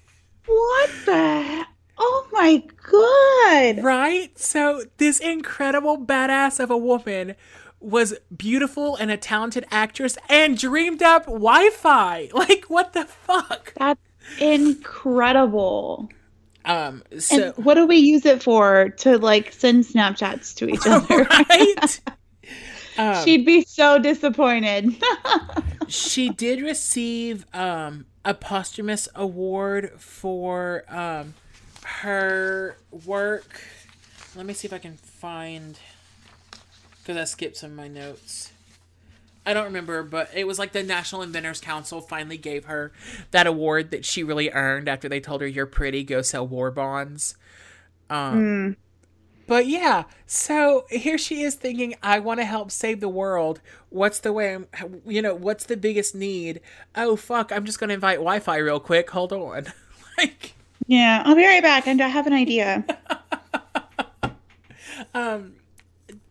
What 0.45 0.91
the? 1.07 1.65
Oh 1.99 2.27
my 2.33 2.61
god. 2.91 3.85
Right? 3.85 4.37
So 4.37 4.83
this 4.97 5.21
incredible 5.21 6.05
badass 6.05 6.59
of 6.59 6.69
a 6.69 6.77
woman 6.77 7.37
was 7.79 8.15
beautiful 8.37 8.97
and 8.97 9.13
a 9.13 9.17
talented 9.17 9.65
actress 9.71 10.19
and 10.29 10.59
dreamed 10.59 11.01
up 11.01 11.27
Wi-Fi. 11.27 12.31
Like 12.35 12.65
what 12.65 12.93
the 12.93 13.05
fuck? 13.05 13.73
That's 13.77 14.01
incredible. 14.41 16.09
Um 16.65 17.05
so 17.21 17.55
and 17.55 17.65
what 17.65 17.75
do 17.75 17.87
we 17.87 17.99
use 17.99 18.27
it 18.27 18.43
for? 18.43 18.89
To 18.99 19.19
like 19.19 19.53
send 19.53 19.85
Snapchats 19.85 20.57
to 20.57 20.69
each 20.69 20.87
other. 20.87 21.23
right? 21.23 22.01
Um, 22.99 23.25
She'd 23.25 23.47
be 23.47 23.63
so 23.65 23.99
disappointed. 24.01 24.93
She 25.93 26.31
did 26.31 26.63
receive 26.63 27.45
um 27.55 28.07
a 28.25 28.33
posthumous 28.35 29.09
award 29.15 29.93
for 29.99 30.85
um 30.89 31.35
her 31.85 32.77
work. 33.05 33.61
Let 34.35 34.47
me 34.47 34.55
see 34.55 34.67
if 34.67 34.73
I 34.73 34.79
can 34.79 34.97
find 34.97 35.79
because 36.99 37.17
I 37.17 37.25
skipped 37.25 37.57
some 37.57 37.73
of 37.73 37.77
my 37.77 37.89
notes. 37.89 38.53
I 39.45 39.53
don't 39.55 39.65
remember, 39.65 40.05
but 40.05 40.31
it 40.35 40.47
was 40.47 40.59
like 40.59 40.71
the 40.71 40.85
National 40.85 41.21
Inventors 41.21 41.61
Council 41.61 42.01
finally 42.01 42.37
gave 42.37 42.67
her 42.67 42.93
that 43.33 43.49
award 43.49 43.91
that 43.91 44.05
she 44.05 44.23
really 44.23 44.51
earned 44.51 44.89
after 44.89 45.09
they 45.09 45.19
told 45.19 45.41
her 45.41 45.49
you're 45.49 45.67
pretty, 45.67 46.05
go 46.05 46.23
sell 46.23 46.47
war 46.47 46.71
bonds. 46.71 47.37
Um, 48.09 48.45
Mm. 48.45 48.77
But 49.47 49.67
yeah, 49.67 50.05
so 50.27 50.87
here 50.91 51.19
she 51.19 51.43
is 51.43 51.55
thinking, 51.55 51.95
I 52.03 52.19
want 52.19 52.41
to 52.41 52.45
help 52.45 52.71
save 52.71 53.01
the 53.01 53.09
world. 53.09 53.61
What's 53.91 54.21
the 54.21 54.33
way, 54.33 54.55
I'm, 54.55 54.67
you 55.07 55.21
know, 55.23 55.35
what's 55.35 55.65
the 55.65 55.77
biggest 55.77 56.15
need? 56.15 56.61
Oh, 56.95 57.17
fuck, 57.17 57.53
I'm 57.53 57.65
just 57.65 57.79
going 57.81 57.89
to 57.89 57.95
invite 57.95 58.19
Wi 58.19 58.41
Fi 58.41 58.57
real 58.57 58.81
quick. 58.81 59.11
Hold 59.11 59.33
on. 59.33 59.67
like, 60.19 60.55
Yeah, 60.87 61.23
I'll 61.25 61.35
be 61.35 61.45
right 61.47 61.63
back. 61.63 61.87
And 61.87 62.01
I 62.01 62.09
have 62.09 62.27
an 62.27 62.33
idea. 62.33 62.85
um, 65.15 65.55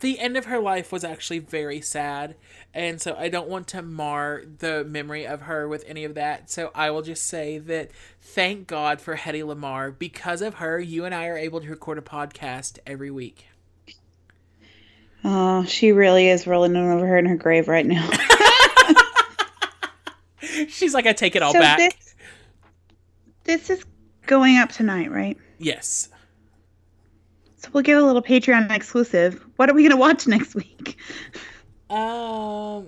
the 0.02 0.20
end 0.20 0.38
of 0.38 0.46
her 0.46 0.60
life 0.60 0.92
was 0.92 1.04
actually 1.04 1.40
very 1.40 1.82
sad. 1.82 2.36
And 2.74 3.02
so 3.02 3.16
I 3.18 3.30
don't 3.30 3.48
want 3.48 3.68
to 3.70 3.82
mar 3.82 4.44
the 4.60 4.84
memory 4.84 5.26
of 5.26 5.42
her 5.42 5.68
with 5.68 5.84
any 5.88 6.04
of 6.04 6.16
that. 6.16 6.50
So 6.50 6.72
I 6.76 6.92
will 6.92 7.02
just 7.02 7.26
say 7.26 7.58
that 7.60 7.92
thank 8.20 8.68
God 8.68 9.00
for 9.00 9.16
Hedy 9.16 9.44
Lamarr. 9.44 9.98
Because 9.98 10.42
of 10.42 10.56
her, 10.56 10.80
you 10.80 11.06
and 11.06 11.16
I 11.16 11.28
are 11.28 11.38
able 11.38 11.62
to 11.62 11.70
record 11.70 11.98
a 11.98 12.02
podcast 12.02 12.80
every 12.86 13.12
week. 13.12 13.48
Oh, 15.24 15.64
she 15.66 15.92
really 15.92 16.30
is 16.30 16.48
rolling 16.48 16.76
over 16.76 17.06
her 17.06 17.18
in 17.18 17.26
her 17.26 17.36
grave 17.38 17.68
right 17.68 17.86
now. 17.86 18.10
She's 20.68 20.94
like, 20.94 21.06
I 21.06 21.14
take 21.14 21.36
it 21.36 21.44
all 21.44 21.54
so 21.54 21.60
back. 21.60 21.78
this 21.78 22.16
this 23.44 23.70
is 23.70 23.86
going 24.26 24.58
up 24.58 24.72
tonight, 24.72 25.12
right? 25.12 25.38
Yes. 25.60 26.10
So 27.58 27.70
we'll 27.74 27.84
give 27.84 27.98
a 27.98 28.02
little 28.02 28.24
Patreon 28.24 28.72
exclusive. 28.72 29.46
What 29.62 29.70
are 29.70 29.76
we 29.76 29.84
gonna 29.84 29.96
watch 29.96 30.26
next 30.26 30.56
week? 30.56 30.98
Um, 31.88 32.88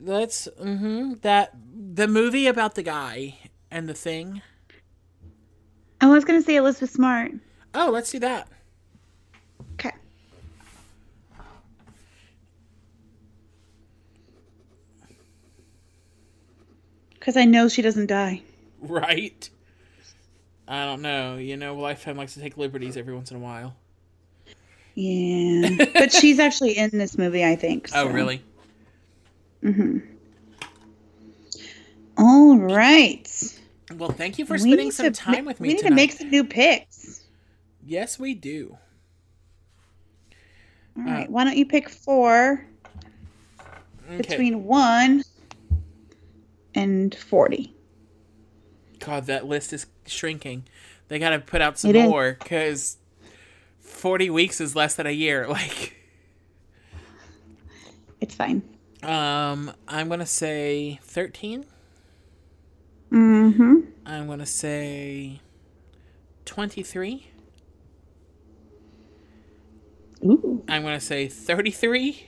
let's 0.00 0.48
mm-hmm, 0.60 1.12
that 1.20 1.54
the 1.94 2.08
movie 2.08 2.48
about 2.48 2.74
the 2.74 2.82
guy 2.82 3.38
and 3.70 3.88
the 3.88 3.94
thing. 3.94 4.42
I 6.00 6.08
was 6.08 6.24
gonna 6.24 6.42
say 6.42 6.56
Elizabeth 6.56 6.90
Smart. 6.90 7.30
Oh, 7.72 7.90
let's 7.92 8.10
do 8.10 8.18
that. 8.18 8.48
Okay. 9.74 9.92
Because 17.14 17.36
I 17.36 17.44
know 17.44 17.68
she 17.68 17.82
doesn't 17.82 18.08
die. 18.08 18.42
Right. 18.80 19.48
I 20.66 20.86
don't 20.86 21.02
know. 21.02 21.36
You 21.36 21.56
know, 21.56 21.76
Lifetime 21.76 22.16
likes 22.16 22.34
to 22.34 22.40
take 22.40 22.56
liberties 22.56 22.96
every 22.96 23.14
once 23.14 23.30
in 23.30 23.36
a 23.36 23.40
while. 23.40 23.76
Yeah. 24.94 25.86
but 25.94 26.12
she's 26.12 26.38
actually 26.38 26.76
in 26.76 26.90
this 26.92 27.16
movie, 27.16 27.44
I 27.44 27.56
think. 27.56 27.88
Oh, 27.94 28.08
really? 28.08 28.42
Mm-hmm. 29.62 29.98
All 32.18 32.56
right. 32.58 33.28
Well, 33.94 34.10
thank 34.10 34.38
you 34.38 34.46
for 34.46 34.58
spending 34.58 34.90
some 34.90 35.12
time 35.12 35.44
ma- 35.44 35.48
with 35.50 35.60
me 35.60 35.68
We 35.68 35.74
need 35.74 35.78
tonight. 35.80 35.88
to 35.90 35.94
make 35.94 36.12
some 36.12 36.30
new 36.30 36.44
picks. 36.44 37.22
Yes, 37.84 38.18
we 38.18 38.34
do. 38.34 38.76
All 40.96 41.04
right. 41.04 41.30
Why 41.30 41.44
don't 41.44 41.56
you 41.56 41.66
pick 41.66 41.88
four 41.88 42.64
Okay. 44.08 44.16
between 44.18 44.64
one 44.64 45.22
and 46.74 47.14
40? 47.14 47.74
God, 48.98 49.26
that 49.26 49.46
list 49.46 49.72
is 49.72 49.86
shrinking. 50.06 50.64
They 51.08 51.18
got 51.18 51.30
to 51.30 51.38
put 51.38 51.60
out 51.60 51.78
some 51.78 51.94
It 51.94 52.02
more 52.02 52.36
because 52.38 52.98
forty 54.02 54.28
weeks 54.30 54.60
is 54.60 54.74
less 54.74 54.96
than 54.96 55.06
a 55.06 55.12
year. 55.12 55.46
Like, 55.48 55.94
It's 58.20 58.34
fine. 58.34 58.62
um, 59.02 59.72
I'm 59.86 60.08
gonna 60.08 60.26
say 60.26 60.98
thirteen. 61.04 61.64
Mm-hmm. 63.12 63.76
I'm 64.04 64.26
gonna 64.26 64.44
say 64.46 65.40
twenty-three. 66.44 67.28
Ooh. 70.24 70.64
I'm 70.68 70.82
gonna 70.82 71.00
say 71.00 71.28
thirty-three. 71.28 72.26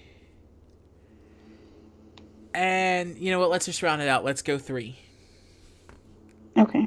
And 2.54 3.18
you 3.18 3.32
know 3.32 3.40
what? 3.40 3.50
Let's 3.50 3.66
just 3.66 3.82
round 3.82 4.00
it 4.00 4.08
out. 4.08 4.24
Let's 4.24 4.42
go 4.42 4.58
three. 4.58 4.96
Okay. 6.56 6.86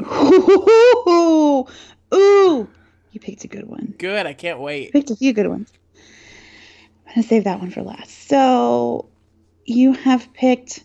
Ooh, 0.00 1.66
ooh, 2.14 2.68
you 3.10 3.20
picked 3.20 3.44
a 3.44 3.48
good 3.48 3.68
one. 3.68 3.94
Good. 3.98 4.26
I 4.26 4.32
can't 4.32 4.60
wait. 4.60 4.92
Picked 4.92 5.10
a 5.10 5.16
few 5.16 5.32
good 5.32 5.48
ones. 5.48 5.72
I'm 7.06 7.14
gonna 7.16 7.26
save 7.26 7.44
that 7.44 7.60
one 7.60 7.70
for 7.70 7.82
last. 7.82 8.28
So, 8.28 9.08
you 9.64 9.92
have 9.92 10.32
picked 10.32 10.84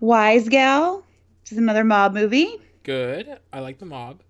Wise 0.00 0.48
Gal, 0.48 1.04
which 1.42 1.52
is 1.52 1.58
another 1.58 1.84
mob 1.84 2.14
movie. 2.14 2.56
Good. 2.82 3.38
I 3.52 3.60
like 3.60 3.78
the 3.78 3.86
mob. 3.86 4.22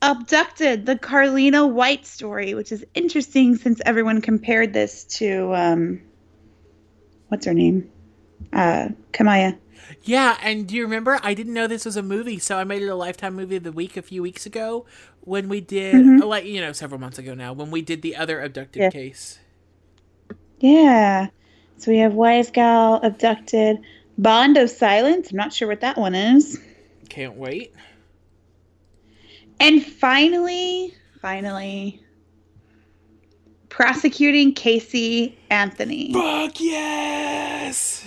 Abducted, 0.00 0.84
the 0.84 0.98
Carlina 0.98 1.66
White 1.66 2.06
story, 2.06 2.54
which 2.54 2.72
is 2.72 2.84
interesting 2.94 3.56
since 3.56 3.80
everyone 3.86 4.20
compared 4.20 4.72
this 4.72 5.04
to 5.04 5.54
um, 5.54 6.02
what's 7.28 7.46
her 7.46 7.54
name, 7.54 7.90
uh, 8.52 8.88
Kamiyah. 9.12 9.58
Yeah, 10.04 10.36
and 10.42 10.66
do 10.66 10.74
you 10.74 10.82
remember? 10.82 11.18
I 11.22 11.34
didn't 11.34 11.54
know 11.54 11.66
this 11.66 11.84
was 11.84 11.96
a 11.96 12.02
movie, 12.02 12.38
so 12.38 12.56
I 12.58 12.64
made 12.64 12.82
it 12.82 12.88
a 12.88 12.94
lifetime 12.94 13.34
movie 13.34 13.56
of 13.56 13.62
the 13.62 13.72
week 13.72 13.96
a 13.96 14.02
few 14.02 14.22
weeks 14.22 14.46
ago 14.46 14.86
when 15.20 15.48
we 15.48 15.60
did, 15.60 15.94
Mhm. 15.94 16.24
like 16.24 16.44
you 16.44 16.60
know, 16.60 16.72
several 16.72 17.00
months 17.00 17.18
ago 17.18 17.34
now 17.34 17.52
when 17.52 17.70
we 17.70 17.82
did 17.82 18.02
the 18.02 18.16
other 18.16 18.40
abducted 18.40 18.82
Yeah. 18.82 18.90
case. 18.90 19.38
Yeah. 20.60 21.28
So 21.78 21.90
we 21.90 21.98
have 21.98 22.14
Wise 22.14 22.50
Gal, 22.50 23.00
Abducted, 23.02 23.78
Bond 24.18 24.56
of 24.56 24.70
Silence. 24.70 25.30
I'm 25.30 25.36
not 25.36 25.52
sure 25.52 25.66
what 25.68 25.80
that 25.80 25.98
one 25.98 26.14
is. 26.14 26.60
Can't 27.08 27.34
wait. 27.34 27.74
And 29.58 29.84
finally, 29.84 30.94
finally, 31.20 32.00
prosecuting 33.68 34.54
Casey 34.54 35.38
Anthony. 35.50 36.12
Fuck 36.12 36.60
yes. 36.60 38.04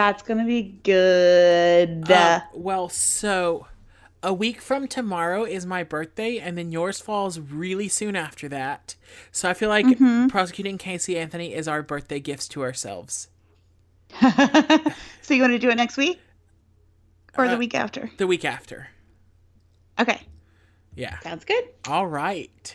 That's 0.00 0.22
gonna 0.22 0.46
be 0.46 0.62
good. 0.82 2.10
Uh, 2.10 2.40
well, 2.54 2.88
so 2.88 3.66
a 4.22 4.32
week 4.32 4.62
from 4.62 4.88
tomorrow 4.88 5.44
is 5.44 5.66
my 5.66 5.82
birthday, 5.84 6.38
and 6.38 6.56
then 6.56 6.72
yours 6.72 7.00
falls 7.00 7.38
really 7.38 7.86
soon 7.86 8.16
after 8.16 8.48
that. 8.48 8.94
So 9.30 9.50
I 9.50 9.52
feel 9.52 9.68
like 9.68 9.84
Mm-hmm. 9.84 10.28
prosecuting 10.28 10.78
Casey 10.78 11.18
Anthony 11.18 11.52
is 11.52 11.68
our 11.68 11.82
birthday 11.82 12.18
gifts 12.18 12.48
to 12.48 12.62
ourselves. 12.62 13.28
so 14.22 15.34
you 15.34 15.42
want 15.42 15.52
to 15.52 15.58
do 15.58 15.68
it 15.68 15.76
next 15.76 15.98
week 15.98 16.18
or 17.36 17.46
the 17.46 17.56
Uh, 17.56 17.58
week 17.58 17.74
after? 17.74 18.10
The 18.16 18.26
week 18.26 18.46
after. 18.46 18.88
Okay, 19.98 20.22
Yeah. 20.96 21.18
sounds 21.18 21.44
good. 21.44 21.64
All 21.86 22.06
right. 22.06 22.74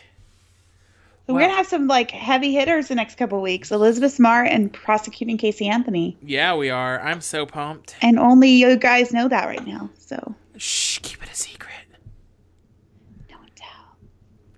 We're 1.28 1.40
gonna 1.40 1.54
have 1.54 1.66
some 1.66 1.86
like 1.88 2.10
heavy 2.12 2.52
hitters 2.52 2.88
the 2.88 2.94
next 2.94 3.16
couple 3.18 3.40
weeks. 3.42 3.70
Elizabeth 3.72 4.12
Smart 4.12 4.48
and 4.48 4.72
prosecuting 4.72 5.36
Casey 5.38 5.66
Anthony, 5.68 6.16
Yeah, 6.22 6.54
we 6.54 6.70
are. 6.70 7.00
I'm 7.00 7.20
so 7.20 7.46
pumped. 7.46 7.96
and 8.02 8.18
only 8.18 8.50
you 8.50 8.76
guys 8.76 9.12
know 9.12 9.28
that 9.28 9.46
right 9.46 9.66
now. 9.66 9.90
So 9.98 10.34
Shh, 10.56 10.98
keep 11.00 11.22
it 11.22 11.30
a 11.30 11.34
secret. 11.34 11.72
don't 13.28 13.54
tell. 13.56 13.66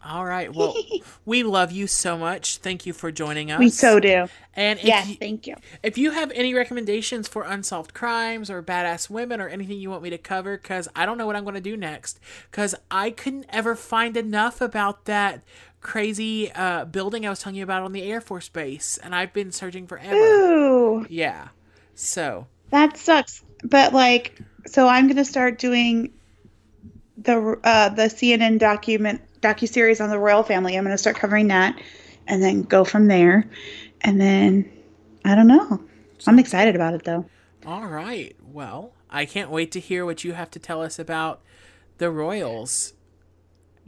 All 0.05 0.25
right. 0.25 0.55
Well, 0.55 0.75
we 1.25 1.43
love 1.43 1.73
you 1.73 1.87
so 1.87 2.16
much. 2.19 2.59
Thank 2.59 2.87
you 2.87 2.93
for 2.93 3.11
joining 3.11 3.51
us. 3.51 3.59
We 3.59 3.71
so 3.71 3.99
do. 3.99 4.27
And 4.55 4.79
if, 4.79 4.85
Yes, 4.85 5.09
you, 5.09 5.14
thank 5.16 5.47
you. 5.47 5.55
if 5.83 5.97
you 5.99 6.11
have 6.11 6.31
any 6.35 6.53
recommendations 6.55 7.29
for 7.29 7.45
unsolved 7.45 7.95
crimes 7.95 8.51
or 8.51 8.62
badass 8.62 9.09
women 9.09 9.41
or 9.41 9.49
anything 9.49 9.79
you 9.79 9.89
want 9.91 10.03
me 10.03 10.11
to 10.11 10.19
cover, 10.19 10.57
because 10.57 10.89
I 10.97 11.07
don't 11.07 11.16
know 11.19 11.27
what 11.27 11.37
I'm 11.37 11.45
going 11.45 11.55
to 11.55 11.61
do 11.61 11.77
next, 11.77 12.19
because 12.51 12.75
I 12.91 13.11
couldn't 13.11 13.47
ever 13.51 13.75
find 13.77 14.16
enough 14.16 14.61
about 14.61 15.05
that 15.05 15.43
crazy 15.81 16.51
uh, 16.53 16.85
building 16.85 17.26
I 17.26 17.31
was 17.31 17.41
telling 17.41 17.57
you 17.57 17.62
about 17.64 17.83
on 17.83 17.93
the 17.93 18.03
Air 18.03 18.20
Force 18.20 18.49
Base, 18.49 18.99
and 19.03 19.14
I've 19.14 19.33
been 19.33 19.53
searching 19.53 19.87
forever. 19.87 20.14
Ooh, 20.16 21.07
Yeah. 21.09 21.49
So, 21.95 22.47
that 22.70 22.97
sucks. 22.97 23.43
But 23.64 23.93
like, 23.93 24.39
so 24.66 24.87
I'm 24.87 25.09
gonna 25.09 25.24
start 25.24 25.59
doing 25.59 26.12
the 27.16 27.59
uh, 27.64 27.89
the 27.91 28.05
CNN 28.05 28.59
document 28.59 29.20
docu 29.41 29.68
series 29.68 30.01
on 30.01 30.11
the 30.11 30.18
royal 30.18 30.43
family. 30.43 30.76
I'm 30.76 30.85
gonna 30.85 30.99
start 30.99 31.16
covering 31.16 31.49
that, 31.49 31.81
and 32.26 32.43
then 32.43 32.62
go 32.62 32.85
from 32.85 33.09
there. 33.09 33.49
And 34.03 34.20
then 34.20 34.70
I 35.24 35.35
don't 35.35 35.49
know. 35.49 35.83
I'm 36.26 36.39
excited 36.39 36.76
about 36.76 36.95
it 36.95 37.05
though. 37.05 37.24
all 37.66 37.87
right. 37.87 38.37
Well, 38.53 38.93
I 39.11 39.24
can't 39.24 39.51
wait 39.51 39.72
to 39.72 39.81
hear 39.81 40.05
what 40.05 40.22
you 40.24 40.33
have 40.35 40.51
to 40.53 40.59
tell 40.59 40.83
us 40.83 40.99
about 40.99 41.41
the 41.99 42.11
Royals. 42.11 42.93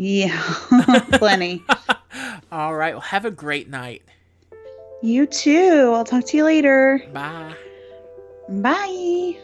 Yeah, 0.02 0.40
plenty. 1.12 1.62
All 2.52 2.74
right. 2.74 2.94
Well, 2.94 3.02
have 3.02 3.26
a 3.26 3.30
great 3.30 3.68
night. 3.68 4.02
You 5.02 5.26
too. 5.26 5.92
I'll 5.94 6.06
talk 6.06 6.24
to 6.28 6.38
you 6.38 6.44
later. 6.44 7.04
Bye. 7.12 7.54
Bye. 8.48 9.36